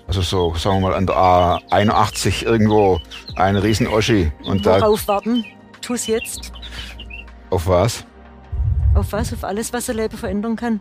Also 0.08 0.22
so, 0.22 0.54
sagen 0.56 0.80
wir 0.80 0.88
mal, 0.88 0.94
an 0.94 1.06
der 1.06 1.16
A81 1.16 2.44
irgendwo 2.44 3.00
ein 3.36 3.56
riesen 3.56 3.86
Oschi. 3.86 4.32
Und 4.42 4.66
da 4.66 4.80
Worauf 4.80 5.06
warten? 5.06 5.44
Tu's 5.80 6.08
jetzt. 6.08 6.52
auf 7.50 7.68
was? 7.68 8.04
Auf 8.94 9.12
was? 9.12 9.32
Auf 9.32 9.44
alles, 9.44 9.72
was 9.72 9.88
ein 9.88 9.96
Leben 9.96 10.18
verändern 10.18 10.56
kann. 10.56 10.80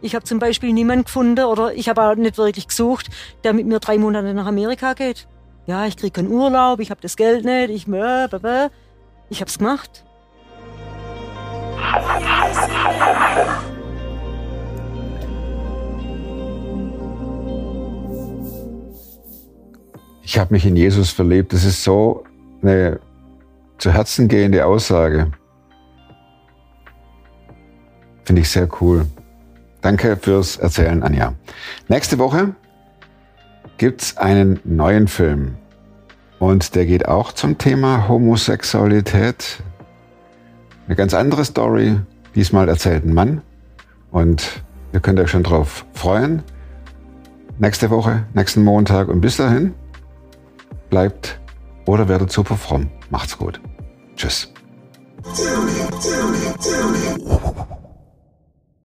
Ich 0.00 0.16
habe 0.16 0.24
zum 0.24 0.40
Beispiel 0.40 0.72
niemanden 0.72 1.04
gefunden 1.04 1.44
oder 1.44 1.74
ich 1.74 1.88
habe 1.88 2.02
auch 2.02 2.16
nicht 2.16 2.38
wirklich 2.38 2.66
gesucht, 2.66 3.08
der 3.44 3.52
mit 3.52 3.66
mir 3.66 3.78
drei 3.78 3.98
Monate 3.98 4.34
nach 4.34 4.46
Amerika 4.46 4.94
geht. 4.94 5.28
Ja, 5.68 5.84
ich 5.84 5.98
kriege 5.98 6.12
keinen 6.12 6.32
Urlaub, 6.32 6.80
ich 6.80 6.90
habe 6.90 7.02
das 7.02 7.14
Geld 7.14 7.44
nicht, 7.44 7.68
ich. 7.68 7.86
Ich 9.28 9.40
habe 9.42 9.50
es 9.50 9.58
gemacht. 9.58 10.02
Ich 20.22 20.38
habe 20.38 20.54
mich 20.54 20.64
in 20.64 20.74
Jesus 20.74 21.10
verliebt. 21.10 21.52
Das 21.52 21.64
ist 21.64 21.84
so 21.84 22.24
eine 22.62 22.98
zu 23.76 23.92
Herzen 23.92 24.26
gehende 24.26 24.64
Aussage. 24.64 25.30
Finde 28.24 28.40
ich 28.40 28.48
sehr 28.48 28.70
cool. 28.80 29.06
Danke 29.82 30.16
fürs 30.16 30.56
Erzählen, 30.56 31.02
Anja. 31.02 31.34
Nächste 31.88 32.18
Woche 32.18 32.54
gibt's 33.78 34.16
einen 34.16 34.60
neuen 34.64 35.08
Film. 35.08 35.56
Und 36.38 36.74
der 36.74 36.86
geht 36.86 37.08
auch 37.08 37.32
zum 37.32 37.58
Thema 37.58 38.08
Homosexualität. 38.08 39.62
Eine 40.86 40.96
ganz 40.96 41.14
andere 41.14 41.44
Story. 41.44 41.98
Diesmal 42.34 42.68
erzählt 42.68 43.04
ein 43.04 43.14
Mann. 43.14 43.42
Und 44.10 44.62
ihr 44.92 45.00
könnt 45.00 45.18
euch 45.18 45.30
schon 45.30 45.42
drauf 45.42 45.84
freuen. 45.94 46.42
Nächste 47.58 47.90
Woche, 47.90 48.24
nächsten 48.34 48.62
Montag. 48.62 49.08
Und 49.08 49.20
bis 49.20 49.36
dahin 49.36 49.74
bleibt 50.90 51.40
oder 51.86 52.08
werdet 52.08 52.30
super 52.30 52.56
fromm. 52.56 52.90
Macht's 53.10 53.36
gut. 53.36 53.60
Tschüss. 54.16 54.52